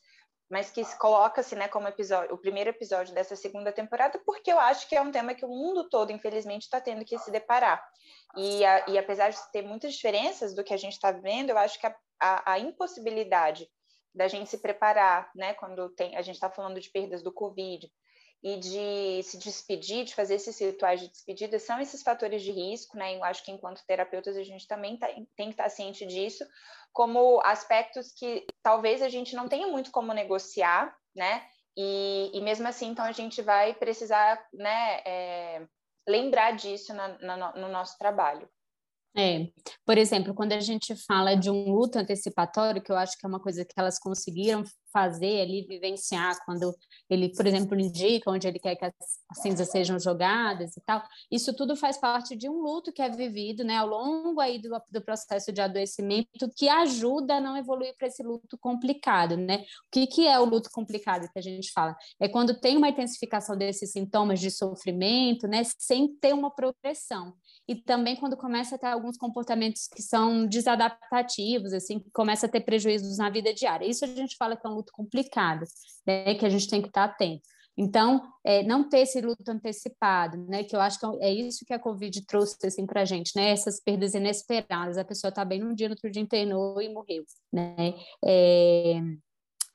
mas 0.50 0.70
que 0.70 0.84
coloca-se, 0.96 1.56
né, 1.56 1.68
como 1.68 1.88
episódio, 1.88 2.34
o 2.34 2.38
primeiro 2.38 2.70
episódio 2.70 3.14
dessa 3.14 3.34
segunda 3.34 3.72
temporada, 3.72 4.20
porque 4.24 4.52
eu 4.52 4.60
acho 4.60 4.88
que 4.88 4.94
é 4.94 5.00
um 5.00 5.10
tema 5.10 5.34
que 5.34 5.44
o 5.44 5.48
mundo 5.48 5.88
todo, 5.88 6.12
infelizmente, 6.12 6.62
está 6.62 6.80
tendo 6.80 7.04
que 7.04 7.18
se 7.18 7.30
deparar. 7.30 7.84
E, 8.36 8.64
a, 8.64 8.84
e 8.88 8.98
apesar 8.98 9.30
de 9.30 9.38
ter 9.52 9.62
muitas 9.62 9.94
diferenças 9.94 10.54
do 10.54 10.62
que 10.62 10.72
a 10.74 10.76
gente 10.76 10.92
está 10.92 11.10
vendo, 11.10 11.50
eu 11.50 11.58
acho 11.58 11.80
que 11.80 11.86
a 11.86 11.96
a, 12.20 12.52
a 12.52 12.58
impossibilidade 12.58 13.68
da 14.14 14.28
gente 14.28 14.48
se 14.48 14.58
preparar, 14.58 15.30
né, 15.34 15.54
quando 15.54 15.90
tem, 15.90 16.16
a 16.16 16.22
gente 16.22 16.36
está 16.36 16.50
falando 16.50 16.80
de 16.80 16.90
perdas 16.90 17.22
do 17.22 17.32
Covid, 17.32 17.90
e 18.46 18.56
de 18.58 19.22
se 19.24 19.38
despedir, 19.38 20.04
de 20.04 20.14
fazer 20.14 20.36
esses 20.36 20.56
rituais 20.60 21.00
de 21.00 21.08
despedida, 21.08 21.58
são 21.58 21.80
esses 21.80 22.00
fatores 22.00 22.42
de 22.42 22.52
risco, 22.52 22.96
né? 22.96 23.16
Eu 23.16 23.24
acho 23.24 23.44
que 23.44 23.50
enquanto 23.50 23.84
terapeutas 23.84 24.36
a 24.36 24.44
gente 24.44 24.68
também 24.68 24.96
tá, 24.96 25.08
tem 25.08 25.48
que 25.48 25.54
estar 25.54 25.64
tá 25.64 25.68
ciente 25.68 26.06
disso, 26.06 26.46
como 26.92 27.40
aspectos 27.42 28.12
que 28.12 28.46
talvez 28.62 29.02
a 29.02 29.08
gente 29.08 29.34
não 29.34 29.48
tenha 29.48 29.66
muito 29.66 29.90
como 29.90 30.12
negociar, 30.12 30.96
né? 31.12 31.44
E, 31.76 32.30
e 32.32 32.40
mesmo 32.40 32.68
assim, 32.68 32.86
então 32.86 33.04
a 33.04 33.10
gente 33.10 33.42
vai 33.42 33.74
precisar, 33.74 34.40
né, 34.52 35.02
é, 35.04 35.66
lembrar 36.06 36.52
disso 36.52 36.94
na, 36.94 37.18
na, 37.18 37.52
no 37.56 37.66
nosso 37.66 37.98
trabalho. 37.98 38.48
É, 39.18 39.48
por 39.86 39.96
exemplo, 39.96 40.34
quando 40.34 40.52
a 40.52 40.60
gente 40.60 40.94
fala 41.06 41.34
de 41.34 41.50
um 41.50 41.70
luto 41.70 41.98
antecipatório, 41.98 42.82
que 42.82 42.92
eu 42.92 42.96
acho 42.96 43.16
que 43.18 43.24
é 43.24 43.28
uma 43.28 43.40
coisa 43.40 43.64
que 43.64 43.72
elas 43.78 43.98
conseguiram 43.98 44.62
fazer 44.92 45.40
ali, 45.40 45.66
vivenciar, 45.66 46.36
quando 46.44 46.74
ele, 47.08 47.30
por 47.34 47.46
exemplo, 47.46 47.78
indica 47.78 48.30
onde 48.30 48.46
ele 48.46 48.58
quer 48.58 48.76
que 48.76 48.84
as 48.84 48.94
cinzas 49.42 49.70
sejam 49.70 49.98
jogadas 49.98 50.76
e 50.76 50.80
tal, 50.82 51.02
isso 51.30 51.54
tudo 51.54 51.76
faz 51.76 51.98
parte 51.98 52.36
de 52.36 52.48
um 52.48 52.60
luto 52.60 52.92
que 52.92 53.00
é 53.00 53.08
vivido, 53.10 53.64
né, 53.64 53.76
ao 53.76 53.86
longo 53.86 54.40
aí 54.40 54.58
do, 54.58 54.70
do 54.90 55.02
processo 55.02 55.50
de 55.50 55.60
adoecimento, 55.60 56.50
que 56.54 56.68
ajuda 56.68 57.36
a 57.36 57.40
não 57.40 57.56
evoluir 57.56 57.94
para 57.96 58.08
esse 58.08 58.22
luto 58.22 58.56
complicado, 58.58 59.36
né? 59.36 59.58
O 59.86 59.90
que, 59.92 60.06
que 60.06 60.26
é 60.26 60.38
o 60.38 60.44
luto 60.44 60.70
complicado 60.70 61.30
que 61.32 61.38
a 61.38 61.42
gente 61.42 61.72
fala? 61.72 61.96
É 62.20 62.28
quando 62.28 62.58
tem 62.58 62.76
uma 62.76 62.88
intensificação 62.88 63.56
desses 63.56 63.92
sintomas 63.92 64.40
de 64.40 64.50
sofrimento, 64.50 65.46
né, 65.46 65.62
sem 65.78 66.14
ter 66.16 66.34
uma 66.34 66.50
progressão 66.50 67.34
e 67.68 67.74
também 67.74 68.16
quando 68.16 68.36
começa 68.36 68.76
a 68.76 68.78
ter 68.78 68.86
alguns 68.86 69.16
comportamentos 69.16 69.88
que 69.88 70.02
são 70.02 70.46
desadaptativos, 70.46 71.72
assim, 71.72 71.98
que 71.98 72.10
começa 72.10 72.46
a 72.46 72.48
ter 72.48 72.60
prejuízos 72.60 73.18
na 73.18 73.28
vida 73.28 73.52
diária. 73.52 73.86
Isso 73.86 74.04
a 74.04 74.08
gente 74.08 74.36
fala 74.36 74.56
que 74.56 74.66
é 74.66 74.70
um 74.70 74.74
luto 74.74 74.92
complicado, 74.92 75.64
né, 76.06 76.34
que 76.34 76.46
a 76.46 76.48
gente 76.48 76.68
tem 76.68 76.80
que 76.80 76.88
estar 76.88 77.04
atento. 77.04 77.42
Então, 77.78 78.22
é, 78.42 78.62
não 78.62 78.88
ter 78.88 79.00
esse 79.00 79.20
luto 79.20 79.50
antecipado, 79.50 80.38
né, 80.48 80.64
que 80.64 80.74
eu 80.74 80.80
acho 80.80 80.98
que 80.98 81.06
é 81.20 81.30
isso 81.30 81.64
que 81.66 81.74
a 81.74 81.78
Covid 81.78 82.24
trouxe 82.24 82.56
assim, 82.64 82.86
para 82.86 83.02
a 83.02 83.04
gente, 83.04 83.32
né, 83.36 83.50
essas 83.50 83.80
perdas 83.80 84.14
inesperadas. 84.14 84.96
A 84.96 85.04
pessoa 85.04 85.28
está 85.28 85.44
bem 85.44 85.60
num 85.60 85.74
dia, 85.74 85.88
no 85.88 85.92
outro 85.92 86.10
dia 86.10 86.22
internou 86.22 86.80
e 86.80 86.88
morreu, 86.88 87.24
né. 87.52 87.94
É, 88.24 89.00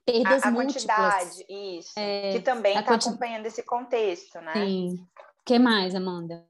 perdas 0.06 0.44
a, 0.44 0.48
a 0.48 0.52
múltiplas. 0.52 0.84
quantidade, 0.84 1.46
isso, 1.48 1.92
é, 1.96 2.32
que 2.32 2.40
também 2.40 2.78
está 2.78 2.92
quanti... 2.92 3.08
acompanhando 3.08 3.46
esse 3.46 3.62
contexto, 3.64 4.40
né? 4.42 4.54
Sim. 4.54 4.96
O 4.96 5.44
que 5.46 5.60
mais, 5.60 5.94
Amanda? 5.94 6.44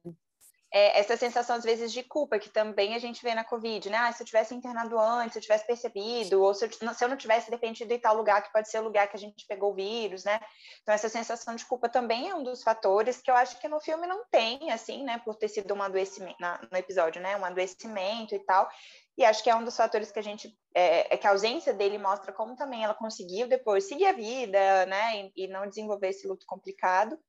É, 0.74 1.00
essa 1.00 1.18
sensação, 1.18 1.58
às 1.58 1.66
vezes, 1.66 1.92
de 1.92 2.02
culpa, 2.02 2.40
que 2.40 2.50
também 2.50 2.96
a 2.96 3.00
gente 3.00 3.22
vê 3.22 3.36
na 3.36 3.44
Covid, 3.44 3.90
né? 3.90 3.98
Ah, 3.98 4.12
se 4.14 4.24
eu 4.24 4.26
tivesse 4.26 4.56
internado 4.56 4.98
antes, 4.98 5.34
se 5.34 5.40
eu 5.40 5.42
tivesse 5.42 5.68
percebido, 5.68 6.42
ou 6.42 6.54
se 6.54 6.66
eu, 6.66 6.72
se 6.72 7.04
eu 7.04 7.10
não 7.10 7.18
tivesse 7.18 7.52
dependido 7.52 7.92
em 7.92 8.00
tal 8.00 8.16
lugar, 8.16 8.42
que 8.42 8.54
pode 8.54 8.70
ser 8.70 8.80
o 8.80 8.84
lugar 8.84 9.10
que 9.10 9.18
a 9.18 9.20
gente 9.20 9.46
pegou 9.48 9.72
o 9.72 9.76
vírus, 9.76 10.24
né? 10.24 10.40
Então, 10.82 10.96
essa 10.96 11.10
sensação 11.10 11.56
de 11.56 11.66
culpa 11.66 11.90
também 11.90 12.30
é 12.30 12.36
um 12.36 12.42
dos 12.42 12.64
fatores 12.64 13.22
que 13.22 13.30
eu 13.30 13.36
acho 13.36 13.60
que 13.60 13.68
no 13.68 13.82
filme 13.82 14.08
não 14.08 14.24
tem, 14.32 14.72
assim, 14.72 15.04
né? 15.04 15.22
Por 15.26 15.36
ter 15.36 15.50
sido 15.50 15.74
um 15.74 15.82
adoecimento, 15.82 16.38
no 16.40 16.78
episódio, 16.78 17.22
né? 17.22 17.36
Um 17.36 17.44
adoecimento 17.44 18.34
e 18.34 18.40
tal. 18.40 18.70
E 19.18 19.26
acho 19.26 19.44
que 19.44 19.50
é 19.50 19.56
um 19.56 19.66
dos 19.66 19.76
fatores 19.76 20.10
que 20.10 20.20
a 20.20 20.24
gente, 20.24 20.58
é, 20.74 21.14
é 21.14 21.18
que 21.18 21.28
a 21.28 21.32
ausência 21.32 21.74
dele 21.74 21.98
mostra 21.98 22.32
como 22.32 22.56
também 22.56 22.82
ela 22.82 22.94
conseguiu 22.94 23.46
depois 23.46 23.90
seguir 23.90 24.06
a 24.06 24.14
vida, 24.14 24.86
né? 24.86 25.32
E, 25.36 25.44
e 25.44 25.48
não 25.50 25.68
desenvolver 25.68 26.08
esse 26.10 26.26
luto 26.26 26.46
complicado. 26.46 27.20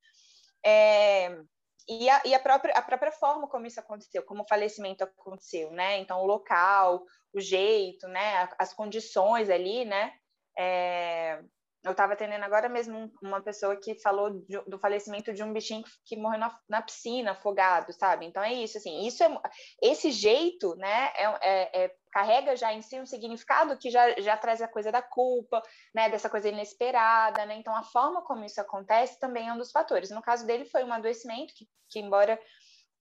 É, 0.65 1.43
e, 1.89 2.09
a, 2.09 2.23
e 2.25 2.35
a, 2.35 2.41
própria, 2.41 2.75
a 2.75 2.83
própria 2.83 3.13
forma 3.13 3.49
como 3.49 3.67
isso 3.67 3.81
aconteceu, 3.81 4.23
como 4.23 4.43
o 4.43 4.49
falecimento 4.49 5.05
aconteceu, 5.05 5.71
né? 5.71 5.99
Então, 5.99 6.21
o 6.21 6.27
local, 6.27 7.05
o 7.33 7.41
jeito, 7.41 8.07
né? 8.09 8.49
As 8.59 8.73
condições 8.73 9.51
ali, 9.51 9.85
né? 9.85 10.13
É, 10.59 11.43
eu 11.85 11.91
estava 11.91 12.13
atendendo 12.13 12.45
agora 12.45 12.69
mesmo 12.69 13.13
uma 13.21 13.41
pessoa 13.41 13.77
que 13.77 13.97
falou 14.01 14.31
de, 14.31 14.61
do 14.69 14.79
falecimento 14.79 15.33
de 15.33 15.43
um 15.43 15.53
bichinho 15.53 15.83
que 16.05 16.17
morreu 16.17 16.39
na, 16.39 16.59
na, 16.69 16.83
piscina, 16.83 17.33
afogado, 17.33 17.93
sabe? 17.93 18.25
Então 18.25 18.43
é 18.43 18.53
isso, 18.53 18.79
assim, 18.79 19.05
isso 19.05 19.23
é 19.25 19.41
esse 19.83 20.13
jeito, 20.13 20.77
né? 20.77 21.13
É, 21.17 21.25
é, 21.25 21.85
é, 21.85 21.95
carrega 22.13 22.55
já 22.55 22.73
em 22.73 22.83
si 22.83 23.01
um 23.01 23.07
significado 23.07 23.77
que 23.77 23.91
já, 23.91 24.21
já 24.21 24.37
traz 24.37 24.63
a 24.63 24.69
coisa 24.69 24.93
da 24.93 25.03
culpa, 25.03 25.61
né? 25.93 26.09
Dessa 26.09 26.31
coisa 26.31 26.49
inesperada, 26.49 27.45
né? 27.47 27.57
Então 27.57 27.75
a 27.75 27.83
forma 27.83 28.23
como 28.23 28.45
isso 28.45 28.61
acontece 28.61 29.19
também 29.19 29.49
é 29.49 29.53
um 29.53 29.59
dos 29.59 29.73
fatores. 29.73 30.11
No 30.11 30.23
caso 30.23 30.47
dele 30.47 30.65
foi 30.67 30.85
um 30.85 30.93
adoecimento 30.93 31.53
que, 31.55 31.67
que 31.89 31.99
embora 31.99 32.39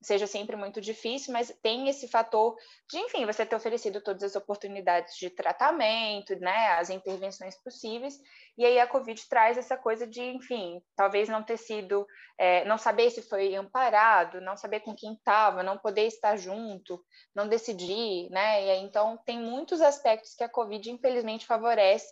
seja 0.01 0.25
sempre 0.25 0.55
muito 0.55 0.81
difícil, 0.81 1.31
mas 1.31 1.55
tem 1.61 1.87
esse 1.87 2.07
fator 2.07 2.55
de, 2.89 2.97
enfim, 2.97 3.25
você 3.25 3.45
ter 3.45 3.55
oferecido 3.55 4.01
todas 4.01 4.23
as 4.23 4.35
oportunidades 4.35 5.15
de 5.15 5.29
tratamento, 5.29 6.35
né, 6.39 6.69
as 6.73 6.89
intervenções 6.89 7.55
possíveis, 7.63 8.19
e 8.57 8.65
aí 8.65 8.79
a 8.79 8.87
Covid 8.87 9.21
traz 9.29 9.57
essa 9.57 9.77
coisa 9.77 10.07
de, 10.07 10.21
enfim, 10.21 10.81
talvez 10.95 11.29
não 11.29 11.43
ter 11.43 11.57
sido, 11.57 12.05
é, 12.37 12.65
não 12.65 12.77
saber 12.77 13.11
se 13.11 13.21
foi 13.21 13.55
amparado, 13.55 14.41
não 14.41 14.57
saber 14.57 14.79
com 14.79 14.95
quem 14.95 15.13
estava, 15.13 15.61
não 15.61 15.77
poder 15.77 16.07
estar 16.07 16.35
junto, 16.35 17.03
não 17.35 17.47
decidir, 17.47 18.29
né, 18.31 18.65
e 18.65 18.71
aí, 18.71 18.81
então 18.81 19.17
tem 19.25 19.39
muitos 19.39 19.81
aspectos 19.81 20.33
que 20.33 20.43
a 20.43 20.49
Covid, 20.49 20.89
infelizmente, 20.89 21.45
favorece 21.45 22.11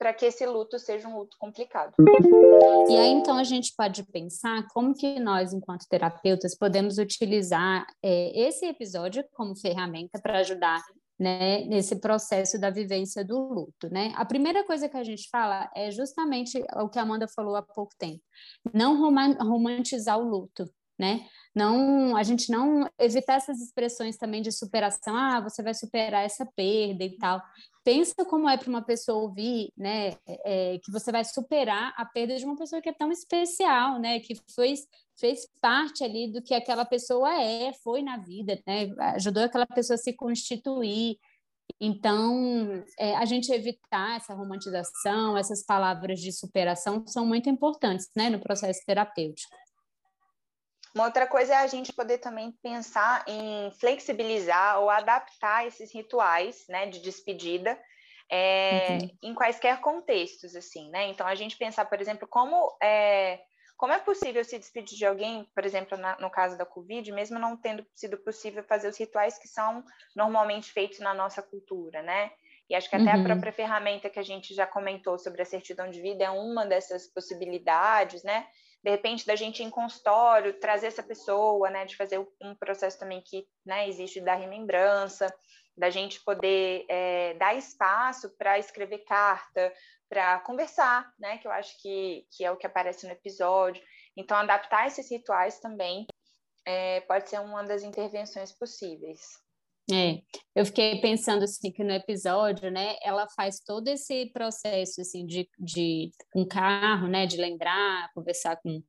para 0.00 0.14
que 0.14 0.24
esse 0.24 0.46
luto 0.46 0.78
seja 0.78 1.06
um 1.06 1.18
luto 1.18 1.36
complicado. 1.38 1.92
E 2.88 2.96
aí, 2.96 3.10
então, 3.10 3.36
a 3.36 3.44
gente 3.44 3.74
pode 3.76 4.02
pensar 4.04 4.66
como 4.72 4.94
que 4.94 5.20
nós, 5.20 5.52
enquanto 5.52 5.86
terapeutas, 5.86 6.56
podemos 6.56 6.96
utilizar 6.96 7.86
é, 8.02 8.48
esse 8.48 8.64
episódio 8.64 9.22
como 9.34 9.54
ferramenta 9.54 10.18
para 10.18 10.38
ajudar 10.38 10.82
né, 11.18 11.66
nesse 11.66 12.00
processo 12.00 12.58
da 12.58 12.70
vivência 12.70 13.22
do 13.22 13.38
luto, 13.38 13.90
né? 13.90 14.10
A 14.16 14.24
primeira 14.24 14.64
coisa 14.64 14.88
que 14.88 14.96
a 14.96 15.04
gente 15.04 15.28
fala 15.28 15.70
é 15.76 15.90
justamente 15.90 16.64
o 16.76 16.88
que 16.88 16.98
a 16.98 17.02
Amanda 17.02 17.28
falou 17.28 17.54
há 17.54 17.62
pouco 17.62 17.92
tempo, 17.98 18.22
não 18.72 18.98
romantizar 18.98 20.18
o 20.18 20.26
luto, 20.26 20.64
né? 20.98 21.26
Não, 21.54 22.16
a 22.16 22.22
gente 22.22 22.50
não 22.50 22.88
evitar 22.98 23.34
essas 23.34 23.60
expressões 23.60 24.16
também 24.16 24.40
de 24.40 24.52
superação, 24.52 25.16
ah, 25.16 25.40
você 25.40 25.62
vai 25.62 25.74
superar 25.74 26.24
essa 26.24 26.46
perda 26.46 27.02
e 27.02 27.16
tal. 27.16 27.42
Pensa 27.82 28.24
como 28.24 28.48
é 28.48 28.56
para 28.56 28.68
uma 28.68 28.82
pessoa 28.82 29.22
ouvir, 29.22 29.72
né, 29.76 30.12
é, 30.44 30.78
que 30.78 30.92
você 30.92 31.10
vai 31.10 31.24
superar 31.24 31.92
a 31.96 32.04
perda 32.04 32.36
de 32.36 32.44
uma 32.44 32.56
pessoa 32.56 32.80
que 32.80 32.88
é 32.88 32.92
tão 32.92 33.10
especial, 33.10 33.98
né, 33.98 34.20
que 34.20 34.36
foi 34.54 34.74
fez 35.18 35.46
parte 35.60 36.02
ali 36.04 36.32
do 36.32 36.40
que 36.40 36.54
aquela 36.54 36.84
pessoa 36.84 37.30
é, 37.34 37.72
foi 37.82 38.00
na 38.00 38.16
vida, 38.16 38.58
né, 38.66 38.88
ajudou 39.14 39.42
aquela 39.42 39.66
pessoa 39.66 39.96
a 39.96 39.98
se 39.98 40.12
constituir. 40.14 41.18
Então, 41.80 42.84
é, 42.98 43.16
a 43.16 43.24
gente 43.24 43.52
evitar 43.52 44.16
essa 44.16 44.34
romantização, 44.34 45.36
essas 45.36 45.64
palavras 45.64 46.20
de 46.20 46.32
superação 46.32 47.04
são 47.06 47.26
muito 47.26 47.48
importantes, 47.50 48.08
né, 48.16 48.30
no 48.30 48.40
processo 48.40 48.80
terapêutico. 48.86 49.54
Uma 50.94 51.04
outra 51.04 51.26
coisa 51.26 51.54
é 51.54 51.56
a 51.58 51.66
gente 51.66 51.92
poder 51.92 52.18
também 52.18 52.52
pensar 52.62 53.24
em 53.26 53.70
flexibilizar 53.78 54.80
ou 54.80 54.90
adaptar 54.90 55.66
esses 55.66 55.92
rituais 55.94 56.64
né, 56.68 56.86
de 56.86 57.00
despedida 57.00 57.78
é, 58.30 58.98
uhum. 59.00 59.10
em 59.22 59.34
quaisquer 59.34 59.80
contextos, 59.80 60.54
assim, 60.54 60.88
né? 60.90 61.08
Então, 61.08 61.26
a 61.26 61.34
gente 61.34 61.56
pensar, 61.56 61.84
por 61.86 62.00
exemplo, 62.00 62.28
como 62.28 62.76
é, 62.80 63.40
como 63.76 63.92
é 63.92 63.98
possível 63.98 64.44
se 64.44 64.58
despedir 64.58 64.96
de 64.96 65.06
alguém, 65.06 65.48
por 65.54 65.64
exemplo, 65.64 65.98
na, 65.98 66.16
no 66.20 66.30
caso 66.30 66.56
da 66.56 66.64
Covid, 66.64 67.10
mesmo 67.12 67.38
não 67.38 67.56
tendo 67.56 67.84
sido 67.94 68.16
possível 68.18 68.62
fazer 68.62 68.88
os 68.88 68.96
rituais 68.96 69.36
que 69.36 69.48
são 69.48 69.82
normalmente 70.14 70.72
feitos 70.72 71.00
na 71.00 71.12
nossa 71.12 71.42
cultura, 71.42 72.02
né? 72.02 72.30
E 72.68 72.74
acho 72.74 72.88
que 72.88 72.94
até 72.94 73.12
uhum. 73.12 73.22
a 73.22 73.24
própria 73.24 73.52
ferramenta 73.52 74.08
que 74.08 74.18
a 74.18 74.22
gente 74.22 74.54
já 74.54 74.64
comentou 74.64 75.18
sobre 75.18 75.42
a 75.42 75.44
certidão 75.44 75.90
de 75.90 76.00
vida 76.00 76.22
é 76.22 76.30
uma 76.30 76.64
dessas 76.64 77.08
possibilidades, 77.08 78.22
né? 78.22 78.46
De 78.82 78.90
repente 78.90 79.26
da 79.26 79.36
gente 79.36 79.62
ir 79.62 79.66
em 79.66 79.70
consultório, 79.70 80.58
trazer 80.58 80.86
essa 80.86 81.02
pessoa, 81.02 81.68
né, 81.70 81.84
de 81.84 81.96
fazer 81.96 82.18
um 82.40 82.54
processo 82.54 82.98
também 82.98 83.20
que, 83.20 83.46
né, 83.64 83.88
existe 83.88 84.20
da 84.20 84.34
remembrança, 84.34 85.32
da 85.76 85.90
gente 85.90 86.22
poder 86.24 86.84
é, 86.88 87.34
dar 87.34 87.54
espaço 87.54 88.34
para 88.36 88.58
escrever 88.58 88.98
carta, 89.04 89.72
para 90.08 90.40
conversar, 90.40 91.12
né, 91.18 91.38
que 91.38 91.46
eu 91.46 91.52
acho 91.52 91.80
que, 91.80 92.26
que 92.30 92.44
é 92.44 92.50
o 92.50 92.56
que 92.56 92.66
aparece 92.66 93.06
no 93.06 93.12
episódio. 93.12 93.82
Então, 94.16 94.36
adaptar 94.36 94.86
esses 94.86 95.10
rituais 95.10 95.60
também 95.60 96.06
é, 96.66 97.00
pode 97.02 97.28
ser 97.28 97.40
uma 97.40 97.62
das 97.62 97.82
intervenções 97.82 98.52
possíveis. 98.52 99.20
É, 99.92 100.20
eu 100.54 100.64
fiquei 100.64 101.00
pensando 101.00 101.44
assim 101.44 101.70
que 101.72 101.82
no 101.82 101.92
episódio, 101.92 102.70
né, 102.70 102.96
ela 103.02 103.26
faz 103.28 103.60
todo 103.60 103.88
esse 103.88 104.26
processo 104.32 105.00
assim 105.00 105.26
de, 105.26 105.48
de 105.58 106.10
um 106.34 106.46
carro, 106.46 107.08
né, 107.08 107.26
de 107.26 107.36
lembrar, 107.36 108.10
conversar 108.14 108.56
com 108.56 108.82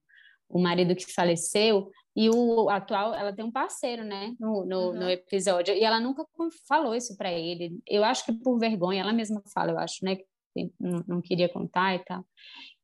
o 0.50 0.60
marido 0.60 0.96
que 0.96 1.12
faleceu 1.14 1.90
e 2.16 2.30
o 2.30 2.70
atual, 2.70 3.14
ela 3.14 3.34
tem 3.34 3.46
um 3.46 3.52
parceiro, 3.52 4.04
né, 4.04 4.36
no, 4.40 4.66
no, 4.66 4.88
uhum. 4.88 4.94
no 4.94 5.10
episódio 5.10 5.74
e 5.74 5.84
ela 5.84 6.00
nunca 6.00 6.26
falou 6.68 6.94
isso 6.94 7.16
para 7.16 7.32
ele. 7.32 7.80
Eu 7.88 8.04
acho 8.04 8.26
que 8.26 8.34
por 8.34 8.60
vergonha, 8.60 9.02
ela 9.02 9.14
mesma 9.14 9.42
fala, 9.54 9.72
eu 9.72 9.80
acho, 9.80 10.04
né, 10.04 10.18
que 10.18 10.26
não, 10.80 11.04
não 11.08 11.22
queria 11.22 11.48
contar 11.48 11.96
e 11.96 12.00
tal. 12.00 12.26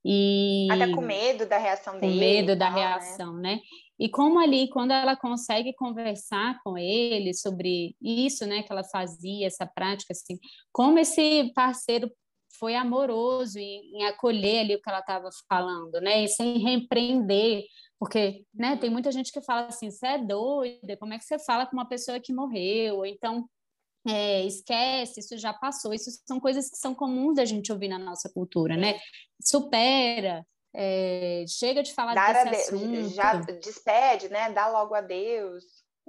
E 0.10 0.68
até 0.72 0.90
com 0.90 1.02
medo 1.02 1.46
da 1.46 1.58
reação 1.58 2.00
dele. 2.00 2.14
Com 2.14 2.20
medo 2.20 2.56
da 2.56 2.68
tal, 2.68 2.76
né? 2.76 2.80
reação, 2.80 3.34
né? 3.34 3.56
né? 3.56 3.62
E 4.00 4.08
como 4.08 4.40
ali, 4.40 4.70
quando 4.70 4.92
ela 4.92 5.18
consegue 5.18 5.74
conversar 5.74 6.62
com 6.64 6.78
ele 6.78 7.34
sobre 7.34 7.96
isso, 8.02 8.46
né, 8.46 8.64
que 8.64 8.72
ela 8.72 8.84
fazia, 8.84 9.48
essa 9.48 9.66
prática, 9.66 10.14
assim, 10.14 10.40
como 10.72 11.00
esse 11.00 11.52
parceiro 11.54 12.10
foi 12.60 12.76
amoroso 12.76 13.60
em, 13.60 13.98
em 13.98 14.06
acolher 14.06 14.60
ali 14.60 14.76
o 14.76 14.82
que 14.82 14.90
ela 14.90 15.00
estava 15.00 15.30
falando, 15.50 16.00
né, 16.00 16.24
e 16.24 16.28
sem 16.28 16.60
repreender, 16.60 17.64
porque, 18.00 18.46
né, 18.54 18.78
tem 18.78 18.90
muita 18.90 19.12
gente 19.12 19.32
que 19.32 19.42
fala 19.42 19.66
assim, 19.66 19.90
você 19.90 20.06
é 20.06 20.18
doida, 20.20 20.96
como 20.98 21.14
é 21.14 21.18
que 21.18 21.26
você 21.26 21.40
fala 21.40 21.66
com 21.66 21.76
uma 21.76 21.88
pessoa 21.90 22.20
que 22.20 22.32
morreu? 22.32 22.98
Ou 22.98 23.06
então, 23.06 23.50
é, 24.08 24.46
esquece, 24.46 25.20
isso 25.20 25.38
já 25.38 25.54
passou, 25.54 25.94
isso 25.94 26.10
são 26.26 26.40
coisas 26.40 26.70
que 26.70 26.78
são 26.78 26.96
comuns 26.96 27.36
da 27.36 27.46
gente 27.46 27.72
ouvir 27.72 27.88
na 27.88 28.00
nossa 28.00 28.30
cultura, 28.30 28.76
né? 28.76 29.00
Supera, 29.42 30.46
é, 30.76 31.44
chega 31.48 31.82
de 31.82 31.94
falar 31.94 32.14
Dar 32.14 32.46
desse 32.46 32.74
assunto. 32.74 33.10
Já 33.10 33.34
despede, 33.36 34.30
né? 34.30 34.52
Dá 34.52 34.68
logo 34.68 34.94
adeus. 34.94 35.64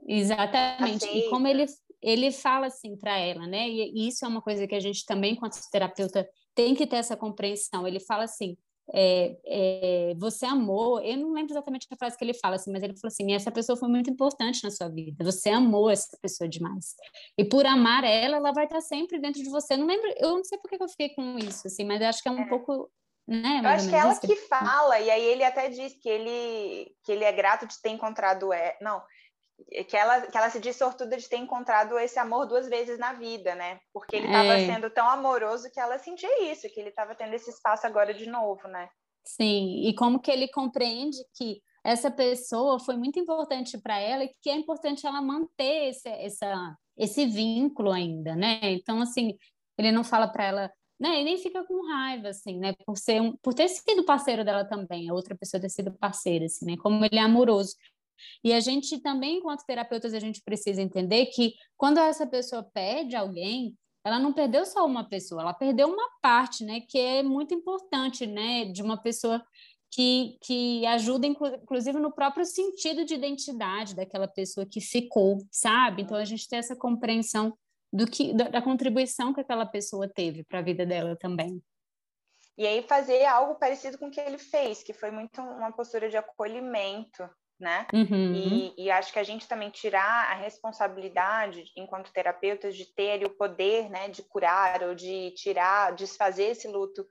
Exatamente. 0.06 1.06
Aceita. 1.06 1.26
E 1.26 1.30
como 1.30 1.46
ele, 1.46 1.66
ele 2.02 2.30
fala 2.30 2.66
assim 2.66 2.96
para 2.96 3.18
ela, 3.18 3.46
né? 3.46 3.68
E 3.68 4.08
isso 4.08 4.24
é 4.24 4.28
uma 4.28 4.42
coisa 4.42 4.66
que 4.66 4.74
a 4.74 4.80
gente 4.80 5.04
também, 5.04 5.32
enquanto 5.32 5.58
terapeuta, 5.70 6.28
tem 6.54 6.74
que 6.74 6.86
ter 6.86 6.96
essa 6.96 7.16
compreensão. 7.16 7.86
Ele 7.86 8.00
fala 8.00 8.24
assim: 8.24 8.56
é, 8.95 9.37
é, 9.45 10.14
você 10.16 10.47
amou, 10.47 11.00
eu 11.00 11.16
não 11.16 11.33
lembro 11.33 11.52
exatamente 11.52 11.87
a 11.90 11.97
frase 11.97 12.16
que 12.16 12.25
ele 12.25 12.35
fala, 12.35 12.57
assim, 12.57 12.73
mas 12.73 12.83
ele 12.83 12.95
falou 12.97 13.09
assim: 13.09 13.33
essa 13.33 13.50
pessoa 13.50 13.76
foi 13.76 13.88
muito 13.88 14.11
importante 14.11 14.62
na 14.64 14.71
sua 14.71 14.88
vida, 14.88 15.25
você 15.25 15.50
amou 15.50 15.90
essa 15.90 16.16
pessoa 16.21 16.49
demais. 16.49 16.95
E 17.37 17.45
por 17.45 17.66
amar 17.66 18.04
ela, 18.04 18.37
ela 18.37 18.52
vai 18.52 18.64
estar 18.64 18.80
sempre 18.80 19.18
dentro 19.18 19.42
de 19.42 19.50
você. 19.50 19.75
Eu 19.75 19.78
não 19.78 19.87
lembro, 19.87 20.12
eu 20.18 20.30
não 20.37 20.45
sei 20.45 20.59
por 20.59 20.71
que 20.71 20.83
eu 20.83 20.88
fiquei 20.88 21.11
com 21.11 21.38
isso, 21.38 21.66
assim, 21.66 21.85
mas 21.85 22.00
eu 22.00 22.09
acho 22.09 22.23
que 22.23 22.28
é 22.28 22.33
um 22.33 22.40
é. 22.40 22.49
pouco 22.49 22.90
né? 23.28 23.61
Eu 23.62 23.68
acho 23.68 23.90
que 23.90 23.95
é 23.95 23.99
ela 23.99 24.18
que 24.18 24.37
fala, 24.37 24.99
e 25.00 25.11
aí 25.11 25.23
ele 25.23 25.45
até 25.45 25.68
diz 25.68 25.92
que 26.00 26.09
ele, 26.09 26.97
que 27.04 27.12
ele 27.12 27.25
é 27.25 27.33
grato 27.33 27.66
de 27.66 27.78
ter 27.83 27.90
encontrado. 27.90 28.49
Não, 28.80 29.02
que 29.88 29.96
ela, 29.96 30.20
que 30.22 30.36
ela 30.36 30.50
se 30.50 30.60
diz 30.60 30.76
sortuda 30.76 31.16
de 31.16 31.28
ter 31.28 31.36
encontrado 31.36 31.98
esse 31.98 32.18
amor 32.18 32.46
duas 32.46 32.68
vezes 32.68 32.98
na 32.98 33.12
vida, 33.12 33.54
né? 33.54 33.80
Porque 33.92 34.16
ele 34.16 34.26
estava 34.26 34.54
é. 34.54 34.66
sendo 34.66 34.90
tão 34.90 35.08
amoroso 35.08 35.70
que 35.70 35.80
ela 35.80 35.98
sentia 35.98 36.50
isso, 36.50 36.68
que 36.68 36.80
ele 36.80 36.90
estava 36.90 37.14
tendo 37.14 37.34
esse 37.34 37.50
espaço 37.50 37.86
agora 37.86 38.14
de 38.14 38.26
novo, 38.26 38.66
né? 38.68 38.88
Sim, 39.24 39.86
e 39.86 39.94
como 39.94 40.20
que 40.20 40.30
ele 40.30 40.48
compreende 40.48 41.18
que 41.34 41.60
essa 41.84 42.10
pessoa 42.10 42.78
foi 42.78 42.96
muito 42.96 43.18
importante 43.18 43.78
para 43.78 43.98
ela 43.98 44.24
e 44.24 44.30
que 44.40 44.50
é 44.50 44.54
importante 44.54 45.06
ela 45.06 45.20
manter 45.20 45.90
esse, 45.90 46.08
essa, 46.08 46.76
esse 46.96 47.26
vínculo 47.26 47.90
ainda, 47.90 48.34
né? 48.34 48.58
Então, 48.62 49.00
assim, 49.00 49.36
ele 49.76 49.92
não 49.92 50.02
fala 50.02 50.28
para 50.28 50.44
ela, 50.44 50.72
né? 50.98 51.20
E 51.20 51.24
nem 51.24 51.38
fica 51.38 51.64
com 51.64 51.86
raiva, 51.86 52.28
assim, 52.28 52.58
né? 52.58 52.74
Por 52.86 52.96
ser 52.96 53.20
um, 53.20 53.36
por 53.36 53.54
ter 53.54 53.68
sido 53.68 54.04
parceiro 54.04 54.44
dela 54.44 54.64
também, 54.64 55.08
a 55.08 55.14
outra 55.14 55.36
pessoa 55.36 55.60
ter 55.60 55.68
sido 55.68 55.92
parceira, 55.92 56.46
assim, 56.46 56.66
né? 56.66 56.76
Como 56.76 57.04
ele 57.04 57.18
é 57.18 57.22
amoroso. 57.22 57.74
E 58.42 58.52
a 58.52 58.60
gente 58.60 59.00
também, 59.00 59.38
enquanto 59.38 59.64
terapeutas, 59.64 60.14
a 60.14 60.18
gente 60.18 60.42
precisa 60.42 60.80
entender 60.82 61.26
que 61.26 61.54
quando 61.76 61.98
essa 61.98 62.26
pessoa 62.26 62.62
perde 62.62 63.16
alguém, 63.16 63.76
ela 64.04 64.18
não 64.18 64.32
perdeu 64.32 64.64
só 64.64 64.87
uma 64.87 65.08
pessoa, 65.08 65.42
ela 65.42 65.52
perdeu 65.54 65.88
uma 65.88 66.08
parte, 66.22 66.64
né? 66.64 66.80
Que 66.80 66.98
é 66.98 67.22
muito 67.22 67.54
importante, 67.54 68.26
né? 68.26 68.66
De 68.66 68.82
uma 68.82 68.96
pessoa 68.96 69.44
que, 69.90 70.38
que 70.42 70.87
ajuda, 70.87 71.26
inclusive, 71.26 71.98
no 71.98 72.12
próprio 72.12 72.44
sentido 72.44 73.04
de 73.04 73.14
identidade 73.14 73.94
daquela 73.94 74.28
pessoa 74.28 74.66
que 74.66 74.80
ficou, 74.80 75.38
sabe? 75.50 76.02
Então, 76.02 76.16
a 76.16 76.25
gente 76.25 76.48
tem 76.48 76.58
essa 76.58 76.76
compreensão 76.76 77.56
do 77.92 78.06
que 78.06 78.34
da, 78.34 78.48
da 78.48 78.62
contribuição 78.62 79.32
que 79.32 79.40
aquela 79.40 79.66
pessoa 79.66 80.08
teve 80.08 80.44
para 80.44 80.58
a 80.58 80.62
vida 80.62 80.84
dela 80.84 81.16
também. 81.16 81.62
E 82.56 82.66
aí 82.66 82.82
fazer 82.82 83.25
algo 83.25 83.54
parecido 83.54 83.96
com 83.98 84.08
o 84.08 84.10
que 84.10 84.20
ele 84.20 84.37
fez, 84.37 84.82
que 84.82 84.92
foi 84.92 85.10
muito 85.10 85.40
uma 85.40 85.72
postura 85.72 86.10
de 86.10 86.16
acolhimento, 86.16 87.28
né? 87.58 87.86
Uhum. 87.92 88.34
E, 88.34 88.74
e, 88.76 88.90
acho 88.90 89.12
que 89.12 89.18
a 89.18 89.24
gente 89.24 89.48
também 89.48 89.70
tirar 89.70 90.30
a 90.30 90.34
responsabilidade, 90.34 91.64
enquanto 91.76 92.12
terapeutas, 92.12 92.76
de 92.76 92.84
ter 92.84 93.24
o 93.24 93.30
poder, 93.30 93.90
né, 93.90 94.08
de 94.08 94.22
curar 94.22 94.82
ou 94.82 94.94
de 94.94 95.32
tirar, 95.32 95.92
desfazer 95.94 96.50
esse 96.50 96.68
luto 96.68 97.04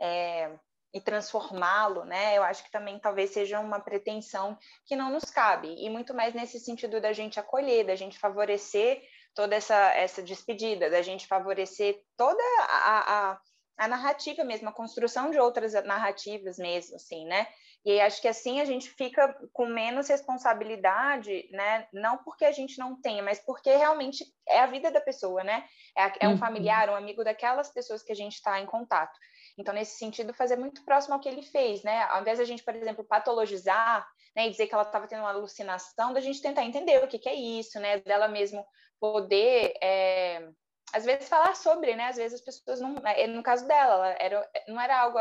é, 0.00 0.50
e 0.92 1.00
transformá-lo, 1.00 2.04
né? 2.04 2.36
Eu 2.36 2.42
acho 2.42 2.64
que 2.64 2.70
também 2.70 2.98
talvez 2.98 3.30
seja 3.30 3.60
uma 3.60 3.78
pretensão 3.78 4.58
que 4.86 4.96
não 4.96 5.10
nos 5.12 5.24
cabe 5.24 5.74
e 5.78 5.88
muito 5.90 6.14
mais 6.14 6.34
nesse 6.34 6.58
sentido 6.58 7.00
da 7.00 7.12
gente 7.12 7.38
acolher, 7.38 7.86
da 7.86 7.94
gente 7.94 8.18
favorecer 8.18 9.02
toda 9.34 9.54
essa 9.54 9.76
essa 9.94 10.22
despedida, 10.22 10.90
da 10.90 11.02
gente 11.02 11.26
favorecer 11.26 12.02
toda 12.16 12.42
a, 12.60 13.30
a 13.32 13.40
a 13.80 13.88
narrativa 13.88 14.44
mesmo, 14.44 14.68
a 14.68 14.72
construção 14.72 15.30
de 15.30 15.38
outras 15.38 15.72
narrativas 15.84 16.58
mesmo, 16.58 16.96
assim, 16.96 17.24
né? 17.24 17.46
E 17.82 17.98
acho 17.98 18.20
que 18.20 18.28
assim 18.28 18.60
a 18.60 18.66
gente 18.66 18.90
fica 18.90 19.34
com 19.54 19.64
menos 19.64 20.06
responsabilidade, 20.06 21.48
né? 21.50 21.88
Não 21.90 22.18
porque 22.18 22.44
a 22.44 22.52
gente 22.52 22.78
não 22.78 23.00
tenha, 23.00 23.22
mas 23.22 23.40
porque 23.40 23.74
realmente 23.74 24.22
é 24.46 24.60
a 24.60 24.66
vida 24.66 24.90
da 24.90 25.00
pessoa, 25.00 25.42
né? 25.42 25.64
É, 25.96 26.26
é 26.26 26.28
um 26.28 26.32
uhum. 26.32 26.38
familiar, 26.38 26.90
um 26.90 26.94
amigo 26.94 27.24
daquelas 27.24 27.72
pessoas 27.72 28.02
que 28.02 28.12
a 28.12 28.14
gente 28.14 28.34
está 28.34 28.60
em 28.60 28.66
contato. 28.66 29.18
Então, 29.56 29.72
nesse 29.72 29.96
sentido, 29.96 30.34
fazer 30.34 30.56
muito 30.56 30.84
próximo 30.84 31.14
ao 31.14 31.20
que 31.20 31.28
ele 31.28 31.42
fez, 31.42 31.82
né? 31.82 32.02
Ao 32.10 32.20
invés 32.20 32.36
de 32.36 32.42
a 32.42 32.46
gente, 32.46 32.62
por 32.62 32.76
exemplo, 32.76 33.02
patologizar, 33.02 34.06
né, 34.36 34.46
e 34.46 34.50
dizer 34.50 34.66
que 34.66 34.74
ela 34.74 34.84
estava 34.84 35.08
tendo 35.08 35.20
uma 35.20 35.30
alucinação, 35.30 36.12
da 36.12 36.20
gente 36.20 36.42
tentar 36.42 36.64
entender 36.64 37.02
o 37.02 37.08
que, 37.08 37.18
que 37.18 37.30
é 37.30 37.34
isso, 37.34 37.80
né? 37.80 37.98
Dela 38.00 38.28
mesmo 38.28 38.62
poder 39.00 39.72
é, 39.82 40.50
às 40.92 41.04
vezes 41.04 41.28
falar 41.28 41.54
sobre, 41.54 41.94
né? 41.94 42.06
Às 42.06 42.16
vezes 42.16 42.40
as 42.40 42.44
pessoas 42.44 42.80
não, 42.80 42.94
é, 43.04 43.26
no 43.26 43.42
caso 43.42 43.66
dela, 43.66 44.08
era, 44.18 44.48
não 44.68 44.80
era 44.80 45.00
algo, 45.00 45.18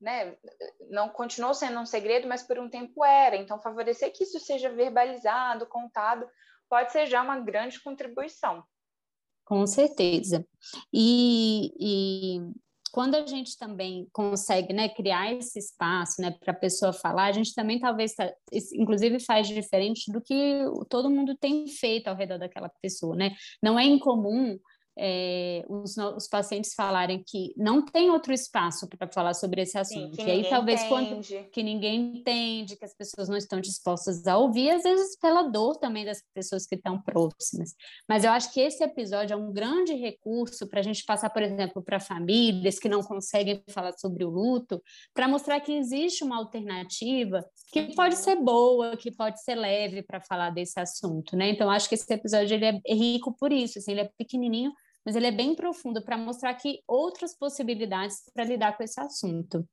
né? 0.00 0.36
Não 0.90 1.08
continuou 1.08 1.54
sendo 1.54 1.78
um 1.80 1.86
segredo, 1.86 2.28
mas 2.28 2.42
por 2.42 2.58
um 2.58 2.68
tempo 2.68 3.04
era. 3.04 3.36
Então 3.36 3.60
favorecer 3.60 4.12
que 4.12 4.24
isso 4.24 4.38
seja 4.40 4.70
verbalizado, 4.70 5.66
contado, 5.66 6.28
pode 6.68 6.92
ser 6.92 7.06
já 7.06 7.22
uma 7.22 7.38
grande 7.38 7.80
contribuição. 7.82 8.64
Com 9.44 9.66
certeza. 9.66 10.46
E, 10.92 11.72
e 11.78 12.40
quando 12.94 13.16
a 13.16 13.26
gente 13.26 13.58
também 13.58 14.08
consegue 14.12 14.72
né, 14.72 14.88
criar 14.88 15.32
esse 15.32 15.58
espaço 15.58 16.22
né, 16.22 16.30
para 16.30 16.52
a 16.52 16.56
pessoa 16.56 16.92
falar, 16.92 17.24
a 17.24 17.32
gente 17.32 17.52
também 17.52 17.78
talvez, 17.78 18.14
tá, 18.14 18.32
inclusive, 18.72 19.18
faz 19.18 19.48
diferente 19.48 20.12
do 20.12 20.20
que 20.20 20.64
todo 20.88 21.10
mundo 21.10 21.36
tem 21.36 21.66
feito 21.66 22.06
ao 22.06 22.14
redor 22.14 22.38
daquela 22.38 22.70
pessoa. 22.80 23.16
Né? 23.16 23.34
Não 23.60 23.76
é 23.76 23.84
incomum 23.84 24.56
é, 24.96 25.64
os, 25.68 25.96
os, 25.96 26.28
pacientes 26.28 26.72
falarem 26.74 27.22
que 27.26 27.52
não 27.56 27.84
tem 27.84 28.10
outro 28.10 28.32
espaço 28.32 28.88
para 28.88 29.10
falar 29.10 29.34
sobre 29.34 29.62
esse 29.62 29.76
assunto. 29.76 30.14
Sim, 30.16 30.26
e 30.26 30.30
aí 30.30 30.48
talvez 30.48 30.82
quando 30.84 31.20
que 31.50 31.62
ninguém 31.62 32.18
entende, 32.18 32.76
que 32.76 32.84
as 32.84 32.94
pessoas 32.94 33.28
não 33.28 33.36
estão 33.36 33.60
dispostas 33.60 34.26
a 34.26 34.38
ouvir, 34.38 34.70
às 34.70 34.82
vezes 34.84 35.18
pela 35.18 35.42
dor 35.42 35.76
também 35.78 36.04
das 36.04 36.22
pessoas 36.32 36.64
que 36.64 36.76
estão 36.76 37.00
próximas. 37.00 37.74
Mas 38.08 38.24
eu 38.24 38.30
acho 38.30 38.52
que 38.52 38.60
esse 38.60 38.84
episódio 38.84 39.34
é 39.34 39.36
um 39.36 39.52
grande 39.52 39.94
recurso 39.94 40.68
para 40.68 40.78
a 40.78 40.82
gente 40.82 41.04
passar, 41.04 41.30
por 41.30 41.42
exemplo, 41.42 41.82
para 41.82 41.98
famílias 41.98 42.78
que 42.78 42.88
não 42.88 43.02
conseguem 43.02 43.62
falar 43.70 43.92
sobre 43.98 44.24
o 44.24 44.30
luto, 44.30 44.80
para 45.12 45.26
mostrar 45.26 45.60
que 45.60 45.72
existe 45.72 46.22
uma 46.22 46.36
alternativa 46.36 47.44
que 47.72 47.94
pode 47.94 48.16
ser 48.16 48.36
boa, 48.36 48.96
que 48.96 49.10
pode 49.10 49.42
ser 49.42 49.56
leve 49.56 50.02
para 50.02 50.20
falar 50.20 50.50
desse 50.50 50.78
assunto, 50.78 51.36
né? 51.36 51.50
Então 51.50 51.68
acho 51.68 51.88
que 51.88 51.96
esse 51.96 52.12
episódio 52.12 52.54
ele 52.54 52.80
é 52.86 52.94
rico 52.94 53.36
por 53.36 53.52
isso, 53.52 53.78
assim, 53.78 53.92
ele 53.92 54.02
é 54.02 54.10
pequenininho 54.16 54.72
mas 55.04 55.16
ele 55.16 55.26
é 55.26 55.32
bem 55.32 55.54
profundo 55.54 56.02
para 56.02 56.16
mostrar 56.16 56.50
aqui 56.50 56.82
outras 56.86 57.36
possibilidades 57.36 58.22
para 58.32 58.44
lidar 58.44 58.76
com 58.76 58.82
esse 58.82 59.00
assunto. 59.00 59.68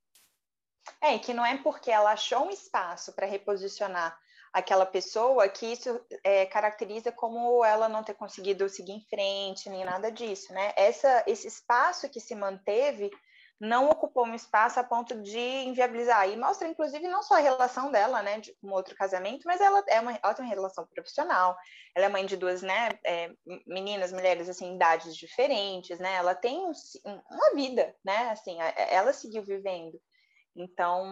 É, 1.00 1.18
que 1.20 1.34
não 1.34 1.46
é 1.46 1.58
porque 1.58 1.92
ela 1.92 2.12
achou 2.12 2.46
um 2.46 2.50
espaço 2.50 3.14
para 3.14 3.26
reposicionar 3.26 4.18
aquela 4.52 4.86
pessoa 4.86 5.48
que 5.48 5.66
isso 5.66 6.00
é, 6.24 6.46
caracteriza 6.46 7.12
como 7.12 7.64
ela 7.64 7.88
não 7.88 8.04
ter 8.04 8.14
conseguido 8.14 8.68
seguir 8.68 8.94
em 8.94 9.06
frente, 9.10 9.70
nem 9.70 9.86
nada 9.86 10.12
disso, 10.12 10.54
né? 10.54 10.74
Essa, 10.76 11.24
esse 11.26 11.48
espaço 11.48 12.10
que 12.10 12.20
se 12.20 12.36
manteve 12.36 13.10
não 13.62 13.92
ocupou 13.92 14.26
um 14.26 14.34
espaço 14.34 14.80
a 14.80 14.84
ponto 14.84 15.22
de 15.22 15.38
inviabilizar. 15.38 16.28
E 16.28 16.36
mostra, 16.36 16.68
inclusive, 16.68 17.08
não 17.08 17.22
só 17.22 17.36
a 17.36 17.42
relação 17.42 17.92
dela, 17.92 18.24
né, 18.24 18.40
de 18.40 18.58
um 18.64 18.72
outro 18.72 18.96
casamento, 18.96 19.44
mas 19.46 19.62
ela, 19.62 19.84
é 19.88 20.00
uma, 20.00 20.20
ela 20.22 20.34
tem 20.34 20.44
uma 20.44 20.52
relação 20.52 20.88
profissional, 20.88 21.56
ela 21.96 22.08
é 22.08 22.10
mãe 22.10 22.26
de 22.26 22.36
duas, 22.36 22.64
né, 22.64 22.90
é, 23.06 23.32
meninas, 23.68 24.12
mulheres, 24.12 24.50
assim, 24.50 24.74
idades 24.76 25.16
diferentes, 25.16 26.00
né, 26.00 26.16
ela 26.16 26.34
tem 26.34 26.58
um, 26.58 26.72
uma 27.06 27.54
vida, 27.54 27.96
né, 28.04 28.32
assim, 28.32 28.58
ela 28.90 29.14
seguiu 29.14 29.44
vivendo. 29.44 30.02
Então, 30.56 31.06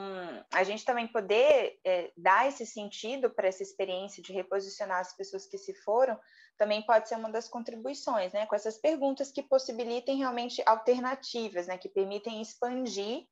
a 0.52 0.64
gente 0.64 0.84
também 0.84 1.08
poder 1.08 1.80
é, 1.86 2.12
dar 2.18 2.48
esse 2.48 2.66
sentido 2.66 3.30
para 3.30 3.48
essa 3.48 3.62
experiência 3.62 4.24
de 4.24 4.34
reposicionar 4.34 5.00
as 5.00 5.16
pessoas 5.16 5.46
que 5.46 5.58
se 5.58 5.74
foram, 5.84 6.20
também 6.60 6.82
pode 6.82 7.08
ser 7.08 7.16
uma 7.16 7.32
das 7.32 7.48
contribuições, 7.48 8.34
né? 8.34 8.46
Com 8.46 8.54
essas 8.54 8.78
perguntas 8.78 9.32
que 9.32 9.42
possibilitem 9.42 10.18
realmente 10.18 10.62
alternativas, 10.66 11.68
né? 11.68 11.78
Que 11.78 11.88
permitem 11.88 12.42
expandir, 12.42 13.26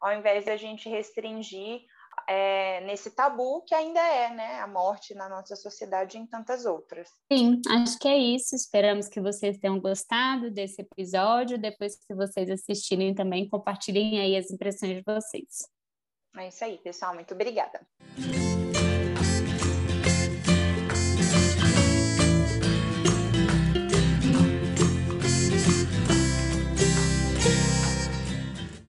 ao 0.00 0.12
invés 0.12 0.44
de 0.44 0.50
a 0.50 0.56
gente 0.56 0.88
restringir 0.88 1.82
é, 2.28 2.80
nesse 2.80 3.12
tabu 3.12 3.62
que 3.64 3.74
ainda 3.74 4.00
é, 4.00 4.34
né, 4.34 4.60
a 4.60 4.66
morte 4.66 5.14
na 5.14 5.28
nossa 5.28 5.54
sociedade 5.56 6.18
e 6.18 6.20
em 6.20 6.26
tantas 6.26 6.66
outras. 6.66 7.08
Sim, 7.32 7.60
acho 7.68 7.98
que 7.98 8.08
é 8.08 8.18
isso. 8.18 8.56
Esperamos 8.56 9.08
que 9.08 9.20
vocês 9.20 9.56
tenham 9.58 9.80
gostado 9.80 10.50
desse 10.50 10.82
episódio. 10.82 11.58
Depois 11.58 11.96
que 11.96 12.12
vocês 12.14 12.50
assistirem 12.50 13.14
também, 13.14 13.48
compartilhem 13.48 14.20
aí 14.20 14.36
as 14.36 14.50
impressões 14.50 14.96
de 14.96 15.02
vocês. 15.06 15.68
É 16.36 16.48
isso 16.48 16.64
aí, 16.64 16.78
pessoal. 16.78 17.14
Muito 17.14 17.32
obrigada. 17.32 17.80